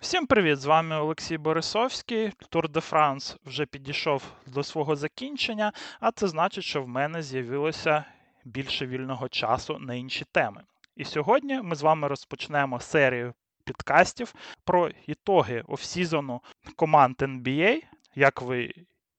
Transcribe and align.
Всім 0.00 0.26
привіт! 0.26 0.58
З 0.58 0.64
вами 0.64 0.96
Олексій 0.96 1.38
Борисовський. 1.38 2.32
Тур 2.48 2.68
де 2.68 2.80
Франс 2.80 3.36
вже 3.46 3.66
підійшов 3.66 4.22
до 4.46 4.62
свого 4.62 4.96
закінчення, 4.96 5.72
а 6.00 6.10
це 6.10 6.28
значить, 6.28 6.64
що 6.64 6.82
в 6.82 6.88
мене 6.88 7.22
з'явилося 7.22 8.04
більше 8.44 8.86
вільного 8.86 9.28
часу 9.28 9.78
на 9.78 9.94
інші 9.94 10.24
теми. 10.32 10.62
І 10.96 11.04
сьогодні 11.04 11.62
ми 11.62 11.76
з 11.76 11.82
вами 11.82 12.08
розпочнемо 12.08 12.80
серію 12.80 13.34
підкастів 13.64 14.34
про 14.64 14.90
ітоги 15.06 15.64
офсізону 15.68 16.40
команд 16.76 17.16
NBA, 17.16 17.82
як 18.14 18.42
ви 18.42 18.72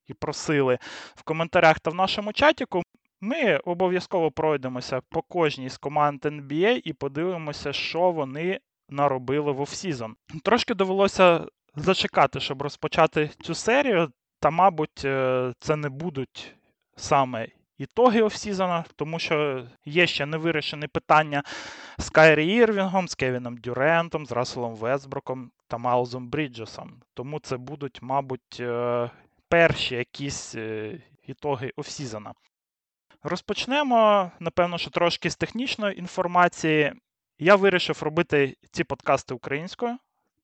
і 0.07 0.13
просили 0.13 0.79
в 1.15 1.23
коментарях 1.23 1.79
та 1.79 1.89
в 1.89 1.95
нашому 1.95 2.33
чатіку. 2.33 2.83
Ми 3.21 3.57
обов'язково 3.57 4.31
пройдемося 4.31 5.01
по 5.09 5.21
кожній 5.21 5.69
з 5.69 5.77
команд 5.77 6.25
NBA 6.25 6.81
і 6.83 6.93
подивимося, 6.93 7.73
що 7.73 8.11
вони 8.11 8.59
наробили 8.89 9.51
в 9.51 9.61
offseason. 9.61 10.15
Трошки 10.43 10.73
довелося 10.73 11.45
зачекати, 11.75 12.39
щоб 12.39 12.61
розпочати 12.61 13.29
цю 13.41 13.55
серію, 13.55 14.11
та, 14.39 14.49
мабуть, 14.49 15.05
е, 15.05 15.53
це 15.59 15.75
не 15.75 15.89
будуть 15.89 16.55
саме 16.95 17.47
ітоги 17.77 18.21
offseason 18.21 18.74
а, 18.74 18.85
тому 18.95 19.19
що 19.19 19.67
є 19.85 20.07
ще 20.07 20.25
невирішені 20.25 20.87
питання 20.87 21.43
з 21.97 22.09
Кайрі 22.09 22.47
Ірвінгом, 22.47 23.07
з 23.07 23.15
Кевіном 23.15 23.57
Дюрентом, 23.57 24.25
з 24.25 24.31
Расселом 24.31 24.75
Вестбруком 24.75 25.51
та 25.67 25.77
Майлзом 25.77 26.29
Бріджесом. 26.29 27.01
Тому 27.13 27.39
це 27.39 27.57
будуть, 27.57 28.01
мабуть, 28.01 28.57
е, 28.59 29.09
перші 29.49 29.95
якісь 29.95 30.55
е, 30.55 30.97
ітоги 31.27 31.71
offseason 31.75 32.23
а. 32.23 32.33
Розпочнемо, 33.23 34.31
напевно, 34.39 34.77
що 34.77 34.89
трошки 34.89 35.29
з 35.29 35.35
технічної 35.35 35.99
інформації. 35.99 36.93
Я 37.41 37.55
вирішив 37.55 38.03
робити 38.03 38.57
ці 38.71 38.83
подкасти 38.83 39.33
українською, 39.33 39.97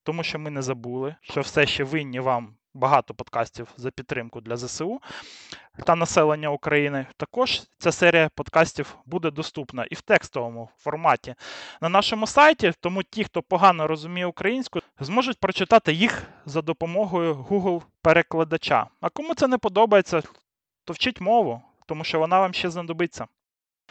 тому 0.03 0.23
що 0.23 0.39
ми 0.39 0.49
не 0.49 0.61
забули, 0.61 1.15
що 1.21 1.41
все 1.41 1.65
ще 1.65 1.83
винні 1.83 2.19
вам 2.19 2.55
багато 2.73 3.13
подкастів 3.13 3.67
за 3.77 3.91
підтримку 3.91 4.41
для 4.41 4.57
ЗСУ 4.57 5.01
та 5.85 5.95
населення 5.95 6.49
України. 6.49 7.05
Також 7.17 7.61
ця 7.77 7.91
серія 7.91 8.29
подкастів 8.35 8.97
буде 9.05 9.31
доступна 9.31 9.85
і 9.89 9.95
в 9.95 10.01
текстовому 10.01 10.69
форматі 10.77 11.35
на 11.81 11.89
нашому 11.89 12.27
сайті. 12.27 12.73
Тому 12.79 13.03
ті, 13.03 13.23
хто 13.23 13.41
погано 13.41 13.87
розуміє 13.87 14.25
українську, 14.25 14.79
зможуть 14.99 15.39
прочитати 15.39 15.93
їх 15.93 16.23
за 16.45 16.61
допомогою 16.61 17.33
Google-перекладача. 17.33 18.87
А 19.01 19.09
кому 19.09 19.35
це 19.35 19.47
не 19.47 19.57
подобається, 19.57 20.21
то 20.85 20.93
вчіть 20.93 21.21
мову, 21.21 21.61
тому 21.85 22.03
що 22.03 22.19
вона 22.19 22.39
вам 22.39 22.53
ще 22.53 22.69
знадобиться. 22.69 23.27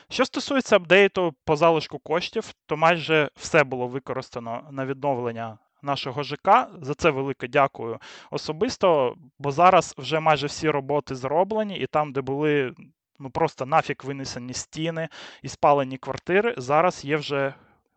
Що 0.08 0.24
стосується 0.24 0.76
апдейту 0.76 1.34
по 1.44 1.56
залишку 1.56 1.98
коштів, 1.98 2.52
то 2.66 2.76
майже 2.76 3.30
все 3.36 3.64
було 3.64 3.88
використано 3.88 4.68
на 4.70 4.86
відновлення 4.86 5.58
нашого 5.82 6.22
ЖК. 6.22 6.68
За 6.80 6.94
це 6.94 7.10
велике 7.10 7.48
дякую 7.48 7.98
особисто, 8.30 9.14
бо 9.38 9.50
зараз 9.52 9.94
вже 9.98 10.20
майже 10.20 10.46
всі 10.46 10.70
роботи 10.70 11.14
зроблені, 11.14 11.78
і 11.78 11.86
там, 11.86 12.12
де 12.12 12.20
були 12.20 12.74
ну 13.18 13.30
просто 13.30 13.66
нафік 13.66 14.04
винесені 14.04 14.52
стіни 14.54 15.08
і 15.42 15.48
спалені 15.48 15.98
квартири, 15.98 16.54
зараз 16.56 17.04
є 17.04 17.16
вже 17.16 17.54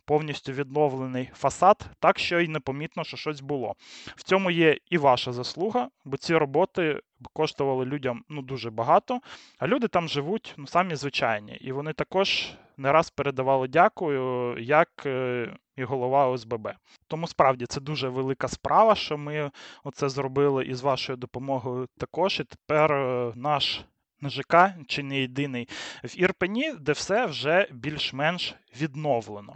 повністю 0.07 0.51
відновлений 0.51 1.29
фасад, 1.33 1.85
так 1.99 2.19
що 2.19 2.39
й 2.39 2.47
непомітно, 2.47 3.03
що 3.03 3.17
щось 3.17 3.41
було. 3.41 3.75
В 4.15 4.23
цьому 4.23 4.51
є 4.51 4.77
і 4.89 4.97
ваша 4.97 5.33
заслуга, 5.33 5.89
бо 6.05 6.17
ці 6.17 6.37
роботи 6.37 6.99
коштували 7.33 7.85
людям 7.85 8.23
ну, 8.29 8.41
дуже 8.41 8.69
багато, 8.69 9.19
а 9.59 9.67
люди 9.67 9.87
там 9.87 10.07
живуть 10.07 10.53
ну, 10.57 10.67
самі 10.67 10.95
звичайні. 10.95 11.55
І 11.61 11.71
вони 11.71 11.93
також 11.93 12.49
не 12.77 12.91
раз 12.91 13.09
передавали 13.09 13.67
дякую, 13.67 14.55
як 14.59 14.89
е, 15.05 15.57
і 15.75 15.83
голова 15.83 16.27
ОСББ. 16.27 16.69
Тому 17.07 17.27
справді 17.27 17.65
це 17.65 17.81
дуже 17.81 18.09
велика 18.09 18.47
справа, 18.47 18.95
що 18.95 19.17
ми 19.17 19.51
оце 19.83 20.09
зробили 20.09 20.65
і 20.65 20.73
з 20.73 20.81
вашою 20.81 21.17
допомогою 21.17 21.87
також. 21.97 22.39
І 22.39 22.43
тепер 22.43 22.91
е, 22.93 23.31
наш 23.35 23.81
НЖК 24.21 24.55
чи 24.87 25.03
не 25.03 25.19
єдиний 25.19 25.67
в 26.03 26.21
Ірпені, 26.21 26.73
де 26.79 26.91
все 26.91 27.25
вже 27.25 27.67
більш-менш 27.71 28.55
відновлено. 28.81 29.55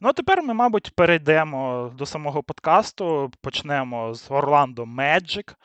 Ну, 0.00 0.08
а 0.08 0.12
тепер 0.12 0.42
ми, 0.42 0.54
мабуть, 0.54 0.92
перейдемо 0.96 1.92
до 1.98 2.06
самого 2.06 2.42
подкасту. 2.42 3.32
Почнемо 3.40 4.14
з 4.14 4.30
Орландо 4.30 4.86
Меджик. 4.86 5.56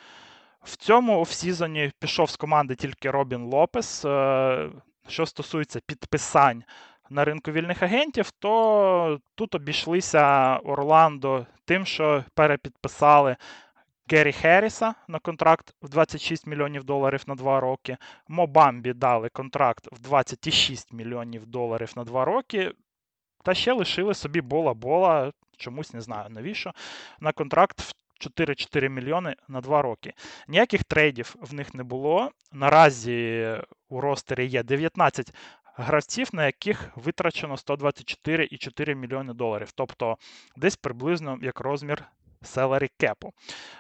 В 0.64 0.76
цьому 0.76 1.20
офсізоні 1.20 1.92
пішов 2.00 2.30
з 2.30 2.36
команди 2.36 2.76
тільки 2.76 3.12
Робін 3.12 3.42
Лопес. 3.42 4.06
Е, 4.06 4.70
що 5.08 5.26
стосується 5.26 5.80
підписань 5.86 6.64
на 7.10 7.26
ринку 7.26 7.52
вільних 7.52 7.84
агентів, 7.84 8.32
то 8.32 9.20
тут 9.36 9.56
обійшлися 9.56 10.56
Орландо 10.58 11.46
тим, 11.66 11.86
що 11.86 12.24
перепідписали 12.34 13.36
Гері 14.12 14.32
Херріса 14.32 14.96
на 15.08 15.20
контракт 15.20 15.74
в 15.82 15.90
26 15.90 16.48
мільйонів 16.48 16.84
доларів 16.84 17.24
на 17.28 17.36
2 17.36 17.60
роки. 17.60 17.98
Мо 18.28 18.47
Бамбі 18.47 18.94
дали 18.94 19.30
контракт 19.30 19.88
в 19.92 20.00
26 20.00 20.94
мільйонів 20.94 21.46
доларів 21.46 21.92
на 21.96 22.04
2 22.04 22.26
роки. 22.26 22.72
Та 23.44 23.54
ще 23.54 23.74
лишили 23.74 24.14
собі 24.14 24.42
Бола 24.42 24.82
Бола, 24.82 25.32
чомусь 25.58 25.94
не 25.94 26.02
знаю 26.02 26.30
навіщо, 26.30 26.72
на 27.20 27.32
контракт 27.32 27.82
в 27.82 27.94
4-4 28.20 28.90
мільйони 28.90 29.36
на 29.48 29.62
2 29.62 29.82
роки. 29.82 30.14
Ніяких 30.48 30.84
трейдів 30.84 31.36
в 31.42 31.54
них 31.54 31.74
не 31.74 31.84
було. 31.84 32.32
Наразі 32.52 33.48
у 33.90 34.02
ростері 34.02 34.46
є 34.46 34.64
19 34.64 35.34
гравців, 35.76 36.30
на 36.34 36.46
яких 36.46 36.90
витрачено 36.96 37.56
124,4 37.56 38.96
мільйони 38.96 39.34
доларів. 39.34 39.72
Тобто 39.76 40.18
десь 40.56 40.76
приблизно 40.76 41.40
як 41.42 41.60
розмір 41.60 42.04
salary 42.42 42.90
cap 42.98 43.19
у. 43.19 43.34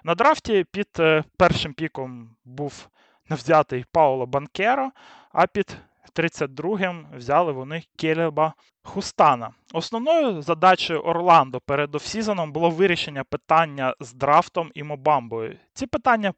На 0.03 0.15
драфті 0.15 0.65
під 0.71 0.89
е, 0.99 1.23
першим 1.37 1.73
піком 1.73 2.35
був 2.45 2.87
взятий 3.29 3.85
Паоло 3.91 4.25
Банкеро, 4.25 4.91
а 5.31 5.47
під 5.47 5.77
32-м 6.15 7.07
взяли 7.17 7.51
вони 7.51 7.83
Келеба 7.97 8.53
Хустана. 8.83 9.51
Основною 9.73 10.41
задачею 10.41 11.01
Орландо 11.01 11.59
перед 11.59 11.95
офсізоном 11.95 12.51
було 12.51 12.69
вирішення 12.69 13.23
питання 13.23 13.93
з 13.99 14.13
драфтом 14.13 14.71
і 14.73 14.83
Мо 14.83 14.98
Бамбою. 14.98 15.57
Ці 15.73 15.87
питання 15.87 16.33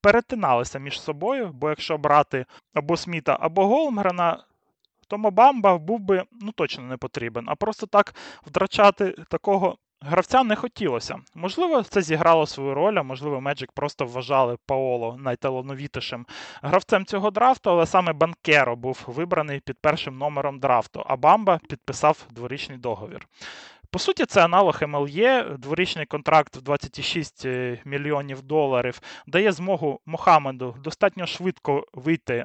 перетиналися 0.00 0.78
між 0.78 1.00
собою, 1.00 1.50
бо 1.54 1.68
якщо 1.68 1.98
брати 1.98 2.46
або 2.74 2.96
Сміта, 2.96 3.36
або 3.40 3.66
Голмгрена, 3.66 4.44
то 5.08 5.18
Мо 5.18 5.35
Бамба 5.35 5.78
був 5.78 6.00
би 6.00 6.24
ну 6.40 6.52
точно 6.52 6.84
не 6.84 6.96
потрібен. 6.96 7.44
А 7.48 7.54
просто 7.54 7.86
так 7.86 8.14
втрачати 8.46 9.10
такого 9.28 9.76
Гравця 10.00 10.42
не 10.42 10.56
хотілося. 10.56 11.18
Можливо, 11.34 11.82
це 11.82 12.02
зіграло 12.02 12.46
свою 12.46 12.74
роль, 12.74 12.94
а 12.94 13.02
можливо, 13.02 13.40
Меджик 13.40 13.72
просто 13.72 14.06
вважали 14.06 14.56
Паоло 14.66 15.16
найталановітішим 15.18 16.26
гравцем 16.62 17.06
цього 17.06 17.30
драфту, 17.30 17.70
але 17.70 17.86
саме 17.86 18.12
Банкеро 18.12 18.76
був 18.76 19.02
вибраний 19.06 19.60
під 19.60 19.78
першим 19.78 20.18
номером 20.18 20.58
драфту, 20.58 21.04
а 21.06 21.16
Бамба 21.16 21.60
підписав 21.68 22.26
дворічний 22.30 22.78
договір. 22.78 23.28
По 23.90 23.98
суті, 23.98 24.26
це 24.26 24.44
аналог 24.44 24.82
MLE, 24.86 25.42
дворічний 25.58 26.06
контракт 26.06 26.56
в 26.56 26.62
26 26.62 27.46
е, 27.46 27.80
мільйонів 27.84 28.42
доларів 28.42 29.00
дає 29.26 29.52
змогу 29.52 30.00
Мохамеду 30.06 30.76
достатньо 30.84 31.26
швидко 31.26 31.86
вийти 31.92 32.44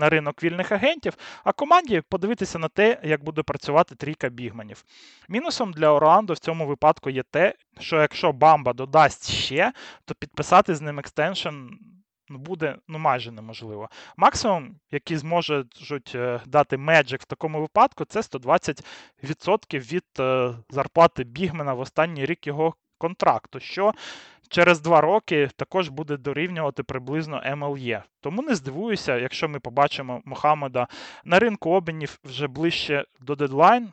на 0.00 0.08
ринок 0.08 0.42
вільних 0.42 0.72
агентів, 0.72 1.16
а 1.44 1.52
команді 1.52 2.02
подивитися 2.08 2.58
на 2.58 2.68
те, 2.68 3.00
як 3.04 3.24
буде 3.24 3.42
працювати 3.42 3.94
трійка 3.94 4.28
бігманів. 4.28 4.84
Мінусом 5.28 5.72
для 5.72 5.88
Орландо 5.92 6.32
в 6.32 6.38
цьому 6.38 6.66
випадку 6.66 7.10
є 7.10 7.22
те, 7.30 7.54
що 7.80 8.00
якщо 8.00 8.32
Бамба 8.32 8.72
додасть 8.72 9.30
ще, 9.30 9.72
то 10.04 10.14
підписати 10.14 10.74
з 10.74 10.80
ним 10.80 10.98
extension 10.98 11.48
ну, 12.28 12.38
буде 12.38 12.76
ну, 12.88 12.98
майже 12.98 13.32
неможливо. 13.32 13.88
Максимум, 14.16 14.76
який 14.90 15.16
зможуть 15.16 16.12
е, 16.14 16.40
дати 16.46 16.76
Magic 16.76 17.22
в 17.22 17.24
такому 17.24 17.60
випадку, 17.60 18.04
це 18.04 18.20
120% 18.20 19.92
від 19.92 20.04
е, 20.20 20.54
зарплати 20.70 21.24
Бігмена 21.24 21.74
в 21.74 21.80
останній 21.80 22.26
рік 22.26 22.46
його 22.46 22.74
контракту, 23.00 23.60
що 23.60 23.92
через 24.48 24.80
два 24.80 25.00
роки 25.00 25.50
також 25.56 25.88
буде 25.88 26.16
дорівнювати 26.16 26.82
приблизно 26.82 27.42
МЛЄ. 27.56 28.02
Тому 28.20 28.42
не 28.42 28.54
здивуюся, 28.54 29.18
якщо 29.18 29.48
ми 29.48 29.60
побачимо 29.60 30.22
Мохаммеда 30.24 30.88
на 31.24 31.38
ринку 31.38 31.70
обмінів 31.70 32.18
вже 32.24 32.48
ближче 32.48 33.04
до 33.20 33.34
дедлайн, 33.34 33.92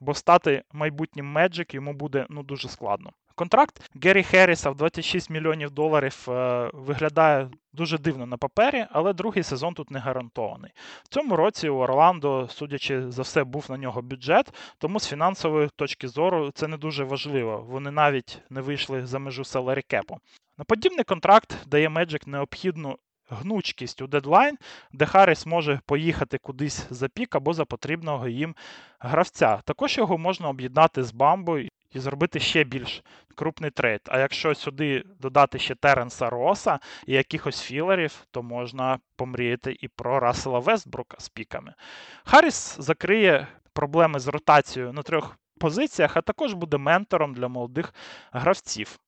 бо 0.00 0.14
стати 0.14 0.62
майбутнім 0.72 1.38
Magic 1.38 1.74
йому 1.74 1.92
буде 1.92 2.26
ну, 2.30 2.42
дуже 2.42 2.68
складно. 2.68 3.12
Контракт 3.40 3.90
Геррі 4.02 4.22
Херріса 4.22 4.70
в 4.70 4.76
26 4.76 5.30
мільйонів 5.30 5.70
доларів 5.70 6.26
е, 6.28 6.70
виглядає 6.74 7.50
дуже 7.72 7.98
дивно 7.98 8.26
на 8.26 8.36
папері, 8.36 8.86
але 8.90 9.12
другий 9.12 9.42
сезон 9.42 9.74
тут 9.74 9.90
не 9.90 9.98
гарантований. 9.98 10.70
В 11.04 11.08
цьому 11.08 11.36
році 11.36 11.68
у 11.68 11.76
Орландо, 11.76 12.48
судячи 12.50 13.10
за 13.10 13.22
все, 13.22 13.44
був 13.44 13.66
на 13.68 13.76
нього 13.76 14.02
бюджет, 14.02 14.54
тому 14.78 15.00
з 15.00 15.08
фінансової 15.08 15.68
точки 15.76 16.08
зору 16.08 16.50
це 16.54 16.68
не 16.68 16.76
дуже 16.76 17.04
важливо. 17.04 17.66
Вони 17.68 17.90
навіть 17.90 18.42
не 18.50 18.60
вийшли 18.60 19.06
за 19.06 19.18
межу 19.18 19.44
селері 19.44 19.82
кепу. 19.82 20.18
На 20.58 20.64
подібний 20.64 21.04
контракт 21.04 21.56
дає 21.66 21.88
Magic 21.88 22.28
необхідну 22.28 22.96
гнучкість 23.30 24.02
у 24.02 24.06
дедлайн, 24.06 24.58
де 24.92 25.06
Харріс 25.06 25.46
може 25.46 25.80
поїхати 25.86 26.38
кудись 26.38 26.86
за 26.90 27.08
пік 27.08 27.36
або 27.36 27.52
за 27.52 27.64
потрібного 27.64 28.28
їм 28.28 28.54
гравця. 28.98 29.60
Також 29.64 29.98
його 29.98 30.18
можна 30.18 30.48
об'єднати 30.48 31.04
з 31.04 31.12
Бамбою 31.12 31.68
і 31.92 31.98
зробити 31.98 32.40
ще 32.40 32.64
більш 32.64 33.02
крупний 33.34 33.70
трейд. 33.70 34.00
А 34.06 34.18
якщо 34.18 34.54
сюди 34.54 35.04
додати 35.20 35.58
ще 35.58 35.74
Теренса 35.74 36.30
Роса 36.30 36.78
і 37.06 37.12
якихось 37.12 37.62
філерів, 37.62 38.26
то 38.30 38.42
можна 38.42 38.98
помріяти 39.16 39.76
і 39.80 39.88
про 39.88 40.20
Рассела 40.20 40.58
Вестбрука 40.58 41.16
з 41.20 41.28
піками. 41.28 41.74
Харріс 42.24 42.76
закриє 42.78 43.46
проблеми 43.72 44.20
з 44.20 44.28
ротацією 44.28 44.92
на 44.92 45.02
трьох 45.02 45.36
позиціях, 45.58 46.16
а 46.16 46.20
також 46.20 46.52
буде 46.52 46.76
ментором 46.76 47.34
для 47.34 47.48
молодих 47.48 47.94
гравців. 48.32 48.98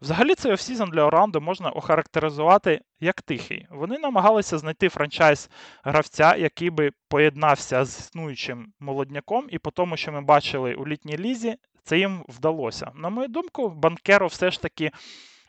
Взагалі, 0.00 0.34
цей 0.34 0.52
офсізон 0.52 0.90
для 0.90 1.04
Орландо 1.04 1.40
можна 1.40 1.70
охарактеризувати 1.70 2.80
як 3.00 3.22
тихий. 3.22 3.66
Вони 3.70 3.98
намагалися 3.98 4.58
знайти 4.58 4.88
franchise 4.88 5.50
гравця, 5.84 6.36
який 6.36 6.70
би 6.70 6.90
поєднався 7.08 7.84
з 7.84 7.98
існуючим 7.98 8.72
молодняком, 8.80 9.46
і 9.50 9.58
по 9.58 9.70
тому, 9.70 9.96
що 9.96 10.12
ми 10.12 10.20
бачили 10.20 10.74
у 10.74 10.86
літній 10.86 11.18
лізі, 11.18 11.56
це 11.84 11.98
їм 11.98 12.24
вдалося. 12.28 12.92
На 12.94 13.10
мою 13.10 13.28
думку, 13.28 13.68
Банкеро 13.68 14.26
все 14.26 14.50
ж 14.50 14.62
таки 14.62 14.90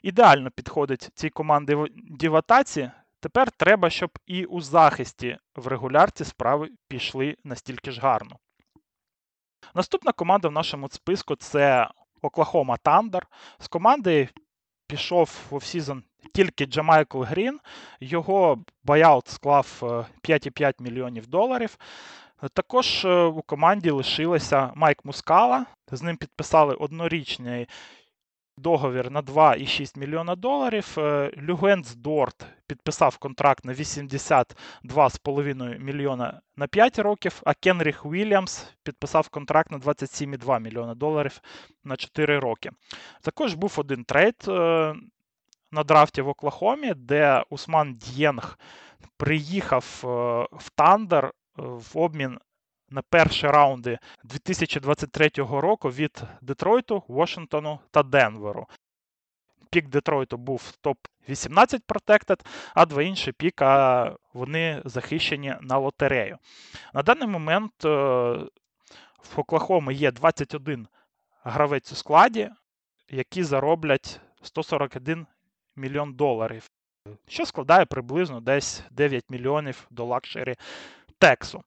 ідеально 0.03 0.51
підходить 0.51 1.09
цій 1.15 1.29
команді 1.29 1.75
в 2.29 2.35
атаці. 2.35 2.91
Тепер 3.19 3.51
треба, 3.51 3.89
щоб 3.89 4.09
і 4.25 4.45
у 4.45 4.61
захисті 4.61 5.37
в 5.55 5.67
регулярці 5.67 6.25
справи 6.25 6.69
пішли 6.87 7.35
настільки 7.43 7.91
ж 7.91 8.01
гарно. 8.01 8.39
Наступна 9.75 10.11
команда 10.11 10.47
в 10.47 10.51
нашому 10.51 10.89
списку 10.89 11.35
це 11.35 11.89
Оклахома 12.21 12.77
Тандер. 12.77 13.27
З 13.59 13.67
команди 13.67 14.29
пішов 14.87 15.39
в 15.49 15.55
офсізон 15.55 16.03
тільки 16.33 16.65
Джамайкл 16.65 17.21
Грін. 17.21 17.59
Його 17.99 18.63
buyout 18.83 19.27
склав 19.27 19.77
5,5 19.81 20.65
е, 20.67 20.73
мільйонів 20.79 21.27
доларів. 21.27 21.77
Також 22.53 23.05
е, 23.05 23.23
у 23.23 23.41
команді 23.41 23.89
лишилося 23.89 24.71
Майк 24.75 25.05
Мускала. 25.05 25.65
З 25.91 26.01
ним 26.01 26.17
підписали 26.17 26.75
однорічний 26.75 27.67
договір 28.57 29.11
на 29.11 29.21
2,6 29.21 29.99
мільйона 29.99 30.35
доларів. 30.35 30.95
Е, 30.97 31.31
Люгенц 31.37 31.95
Дорт 31.95 32.45
підписав 32.67 33.17
контракт 33.17 33.65
на 33.65 33.73
82,5 33.73 35.79
мільйона 35.79 36.41
на 36.55 36.67
5 36.67 36.99
років, 36.99 37.41
а 37.45 37.53
Кенріх 37.53 38.05
Вільямс 38.05 38.67
підписав 38.83 39.29
контракт 39.29 39.71
на 39.71 39.77
27,2 39.77 40.59
мільйона 40.59 40.95
доларів 40.95 41.41
на 41.83 41.95
4 41.95 42.39
роки. 42.39 42.71
Також 43.21 43.53
був 43.53 43.75
один 43.77 44.03
трейд 44.03 44.35
е, 44.47 44.93
на 45.71 45.83
драфті 45.83 46.21
в 46.21 46.27
Оклахомі, 46.27 46.93
де 46.93 47.43
Усман 47.49 47.93
Д'єнг 47.93 48.59
приїхав 49.17 50.01
е, 50.03 50.07
в 50.57 50.69
Тандер 50.75 51.31
в 51.57 51.97
обмін 51.97 52.39
на 52.89 53.01
перші 53.01 53.47
раунди 53.47 53.99
2023 54.23 55.29
року 55.37 55.89
від 55.89 56.23
Детройту, 56.41 57.03
Вашингтону 57.07 57.79
та 57.91 58.03
Денверу. 58.03 58.67
Пік 59.69 59.89
Детройту 59.89 60.37
був 60.37 60.73
top-18 60.83 61.81
Protected, 61.87 62.45
а 62.73 62.85
два 62.85 63.03
інші 63.03 63.31
піка 63.31 64.15
вони 64.33 64.81
захищені 64.85 65.55
на 65.61 65.77
лотерею. 65.77 66.37
На 66.93 67.03
даний 67.03 67.27
момент 67.27 67.85
е, 67.85 67.89
в 69.19 69.33
Оклахомі 69.39 69.93
є 69.93 70.11
21 70.11 70.87
гравець 71.43 71.91
у 71.91 71.95
складі, 71.95 72.49
які 73.09 73.43
зароблять 73.43 74.19
141 74.41 75.27
мільйон 75.75 76.13
доларів, 76.13 76.69
що 77.27 77.45
складає 77.45 77.85
приблизно 77.85 78.41
десь 78.41 78.83
9 78.91 79.29
мільйонів 79.29 79.87
до 79.89 80.05
luxury 80.05 80.55
tax 81.19 81.44
у. 81.44 81.61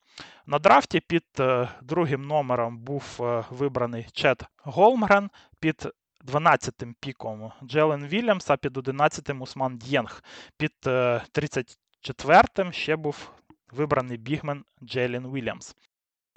На 0.47 0.59
драфті 0.59 1.01
під 1.01 1.25
е, 1.41 1.69
другим 1.83 2.23
номером 2.23 2.79
був 2.79 3.05
е, 3.21 3.45
вибраний 3.51 4.07
Чет 4.13 4.43
Голмгрен, 4.65 5.31
під 5.61 5.89
12-тим 6.25 6.95
піком 7.01 7.53
Джелен 7.65 8.07
Вільямс, 8.07 8.51
а 8.51 8.57
під 8.57 8.77
11-тим 8.77 9.43
Усман 9.43 9.79
Д'єнг. 9.79 10.23
Під 10.57 10.73
34-м 10.85 12.69
е, 12.69 12.73
ще 12.73 12.97
був 12.97 13.31
вибраний 13.73 14.17
бігмен 14.17 14.65
Джейлен 14.83 15.33
Вільямс. 15.33 15.77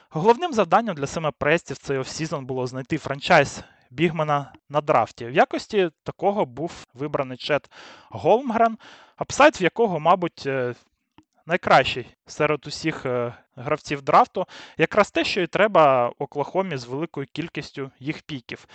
Головним 0.09 0.53
завданням 0.53 0.95
для 0.95 1.07
Сема 1.07 1.31
Престі 1.31 1.71
в 1.71 1.77
цей 1.77 1.97
офсізон 1.97 2.45
було 2.45 2.67
знайти 2.67 2.97
franchise 2.97 3.63
бігмена 3.89 4.53
на 4.69 4.81
драфті. 4.81 5.25
В 5.25 5.33
якості 5.33 5.89
такого 6.03 6.45
був 6.45 6.85
вибраний 6.93 7.37
Чет 7.37 7.71
Голмгрен, 8.09 8.77
upside 9.15 9.61
в 9.61 9.63
якого, 9.63 9.99
мабуть, 9.99 10.47
найкращий 11.45 12.05
серед 12.25 12.67
усіх 12.67 13.05
е, 13.05 13.33
гравців 13.55 14.01
драфту, 14.01 14.45
якраз 14.77 15.11
те, 15.11 15.23
що 15.23 15.41
і 15.41 15.47
треба 15.47 16.11
Оклахомі 16.19 16.77
з 16.77 16.85
великою 16.85 17.27
кількістю 17.31 17.91
їх 17.99 18.21
піків. 18.21 18.67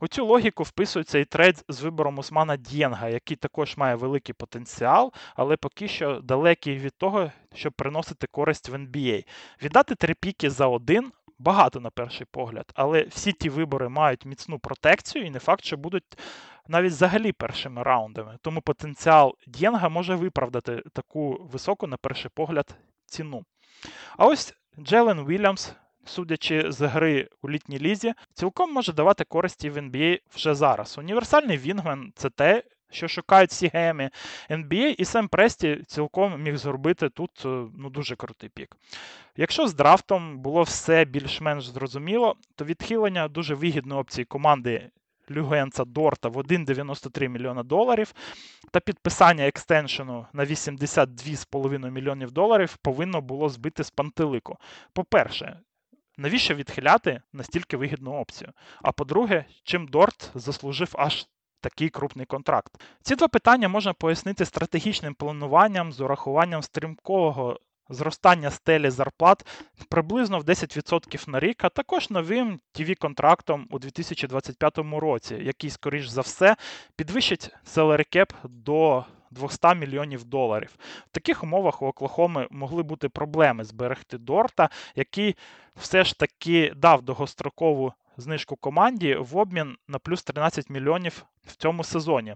У 0.00 0.08
цю 0.08 0.26
логіку 0.26 0.62
вписується 0.62 1.18
і 1.18 1.24
трейд 1.24 1.64
з 1.68 1.80
вибором 1.80 2.18
Усмана 2.18 2.56
Д'єнга, 2.56 3.08
який 3.08 3.36
також 3.36 3.76
має 3.76 3.94
великий 3.94 4.34
потенціал, 4.34 5.12
але 5.36 5.56
поки 5.56 5.88
що 5.88 6.20
далекий 6.20 6.78
від 6.78 6.96
того, 6.96 7.32
щоб 7.54 7.72
приносити 7.72 8.26
користь 8.26 8.68
в 8.68 8.74
НБА. 8.74 9.26
Віддати 9.62 9.94
три 9.94 10.14
піки 10.14 10.50
за 10.50 10.66
один. 10.66 11.12
Багато 11.40 11.80
на 11.80 11.90
перший 11.90 12.26
погляд, 12.30 12.72
але 12.74 13.02
всі 13.02 13.32
ті 13.32 13.48
вибори 13.48 13.88
мають 13.88 14.24
міцну 14.24 14.58
протекцію, 14.58 15.26
і 15.26 15.30
не 15.30 15.38
факт, 15.38 15.64
що 15.64 15.76
будуть 15.76 16.18
навіть 16.68 16.92
взагалі 16.92 17.32
першими 17.32 17.82
раундами. 17.82 18.38
Тому 18.42 18.60
потенціал 18.60 19.34
Д'єнга 19.46 19.88
може 19.88 20.14
виправдати 20.14 20.82
таку 20.92 21.48
високу, 21.52 21.86
на 21.86 21.96
перший 21.96 22.30
погляд, 22.34 22.76
ціну. 23.06 23.44
А 24.16 24.26
ось 24.26 24.54
Джелен 24.78 25.26
Вільямс, 25.26 25.72
судячи 26.04 26.72
з 26.72 26.80
гри 26.80 27.28
у 27.42 27.50
літній 27.50 27.78
лізі, 27.78 28.14
цілком 28.34 28.72
може 28.72 28.92
давати 28.92 29.24
користі 29.24 29.70
в 29.70 29.76
НБА 29.76 30.20
вже 30.34 30.54
зараз. 30.54 30.98
Універсальний 30.98 31.58
Вінгмен 31.58 32.12
це 32.16 32.30
те. 32.30 32.62
Що 32.90 33.08
шукають 33.08 33.50
всі 33.50 33.70
GM 33.74 34.10
и 34.50 34.59
НБА, 34.59 34.94
і 34.98 35.04
Сем 35.04 35.28
Престі 35.28 35.82
цілком 35.86 36.42
міг 36.42 36.56
зробити 36.56 37.08
тут 37.08 37.30
е, 37.44 37.48
ну, 37.78 37.90
дуже 37.90 38.16
крутий 38.16 38.48
пік. 38.48 38.76
Якщо 39.36 39.68
з 39.68 39.74
драфтом 39.74 40.38
було 40.38 40.62
все 40.62 41.04
більш-менш 41.04 41.66
зрозуміло, 41.66 42.36
то 42.54 42.64
відхилення 42.64 43.28
дуже 43.28 43.54
вигідної 43.54 44.00
опції 44.00 44.24
команди 44.24 44.90
Люгенца 45.30 45.84
Дорта 45.84 46.28
в 46.28 46.36
1,93 46.36 47.28
мільйона 47.28 47.62
доларів 47.62 48.14
та 48.70 48.80
підписання 48.80 49.46
екстеншену 49.46 50.26
на 50.32 50.44
82,5 50.44 51.90
мільйонів 51.90 52.30
доларів 52.30 52.76
повинно 52.76 53.20
було 53.20 53.48
збити 53.48 53.84
з 53.84 53.90
пантелику. 53.90 54.56
По-перше, 54.92 55.60
навіщо 56.16 56.54
відхиляти 56.54 57.20
настільки 57.32 57.76
вигідну 57.76 58.12
опцію? 58.12 58.52
А 58.82 58.92
по-друге, 58.92 59.44
чим 59.62 59.88
Дорт 59.88 60.30
заслужив 60.34 60.94
аж 60.98 61.26
такий 61.60 61.88
крупний 61.88 62.26
контракт? 62.26 62.72
Ці 63.02 63.16
два 63.16 63.28
питання 63.28 63.68
можна 63.68 63.92
пояснити 63.92 64.44
стратегічним 64.44 65.14
плануванням 65.14 65.92
з 65.92 66.00
урахуванням 66.00 66.62
стрімкого 66.62 67.60
зростання 67.88 68.50
стелі 68.50 68.90
зарплат 68.90 69.46
приблизно 69.88 70.38
в 70.38 70.42
10% 70.44 71.28
на 71.28 71.40
рік, 71.40 71.64
а 71.64 71.68
також 71.68 72.10
новим 72.10 72.60
tv 72.74 72.94
контрактом 72.94 73.66
у 73.70 73.78
2025 73.78 74.78
році, 74.78 75.34
який, 75.34 75.70
скоріш 75.70 76.08
за 76.08 76.20
все, 76.20 76.56
підвищить 76.96 77.50
salary 77.74 78.16
cap 78.16 78.32
до 78.44 79.04
200 79.30 79.74
мільйонів 79.74 80.24
доларів. 80.24 80.70
В 81.06 81.10
таких 81.10 81.42
умовах 81.42 81.82
у 81.82 81.86
Оклахоми 81.86 82.48
могли 82.50 82.82
бути 82.82 83.08
проблеми 83.08 83.64
зберегти 83.64 84.18
Дорта, 84.18 84.70
який 84.94 85.36
все 85.76 86.04
ж 86.04 86.18
таки 86.18 86.72
дав 86.76 87.02
довгострокову 87.02 87.92
знижку 88.16 88.56
команді 88.56 89.14
в 89.14 89.36
обмін 89.36 89.76
на 89.88 89.98
плюс 89.98 90.22
13 90.22 90.70
мільйонів 90.70 91.24
в 91.46 91.56
цьому 91.56 91.84
сезоні. 91.84 92.34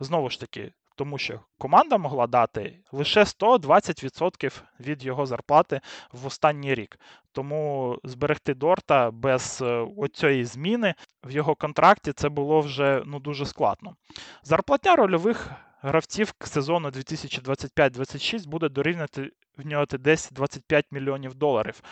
Знову 0.00 0.30
ж 0.30 0.40
таки, 0.40 0.72
тому 0.94 1.18
що 1.18 1.40
команда 1.58 1.98
могла 1.98 2.26
дати 2.26 2.78
лише 2.92 3.20
120% 3.20 4.62
від 4.80 5.04
його 5.04 5.26
зарплати 5.26 5.80
в 6.12 6.26
останній 6.26 6.74
рік. 6.74 6.98
Тому 7.32 7.98
зберегти 8.04 8.54
Дорта 8.54 9.10
без 9.10 9.62
е, 9.62 9.86
оцієї 9.96 10.44
зміни 10.44 10.94
в 11.24 11.30
його 11.30 11.54
контракті 11.54 12.12
це 12.12 12.28
було 12.28 12.60
вже 12.60 13.02
ну, 13.06 13.18
дуже 13.18 13.46
складно. 13.46 13.96
Зарплатня 14.42 14.96
рольових 14.96 15.50
гравців 15.82 16.32
к 16.32 16.46
сезону 16.46 16.88
2025-26 16.88 18.48
буде 18.48 18.68
дорівнювати 18.68 19.30
в 19.58 19.66
нього 19.66 19.86
десь 19.86 20.30
25 20.30 20.86
мільйонів 20.90 21.34
доларів. 21.34 21.82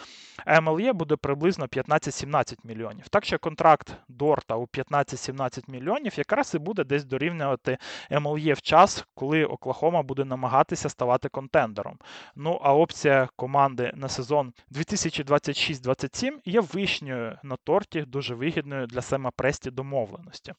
МЛЄ 0.61 0.93
буде 0.93 1.17
приблизно 1.17 1.67
15-17 1.67 2.57
мільйонів. 2.65 3.09
Так 3.09 3.25
що 3.25 3.39
контракт 3.39 3.97
Дорта 4.09 4.57
у 4.57 4.67
15-17 4.67 5.71
мільйонів 5.71 6.19
якраз 6.19 6.55
і 6.55 6.59
буде 6.59 6.85
десь 6.85 7.05
дорівнювати 7.05 7.79
МЛЄ 8.11 8.53
в 8.53 8.61
час, 8.61 9.05
коли 9.15 9.45
Оклахома 9.45 10.03
буде 10.03 10.25
намагатися 10.25 10.89
ставати 10.89 11.29
контендером. 11.29 11.99
Ну 12.37 12.61
а 12.63 12.75
опція 12.75 13.29
команди 13.37 13.93
на 13.95 14.09
сезон 14.09 14.53
2026-27 14.73 16.33
є 16.45 16.61
вишньою 16.61 17.39
на 17.43 17.57
торті, 17.57 18.03
дуже 18.03 18.35
вигідною 18.35 18.87
для 18.87 19.03
Сема 19.03 19.31
Престі 19.31 19.71
домовленості. 19.71 20.53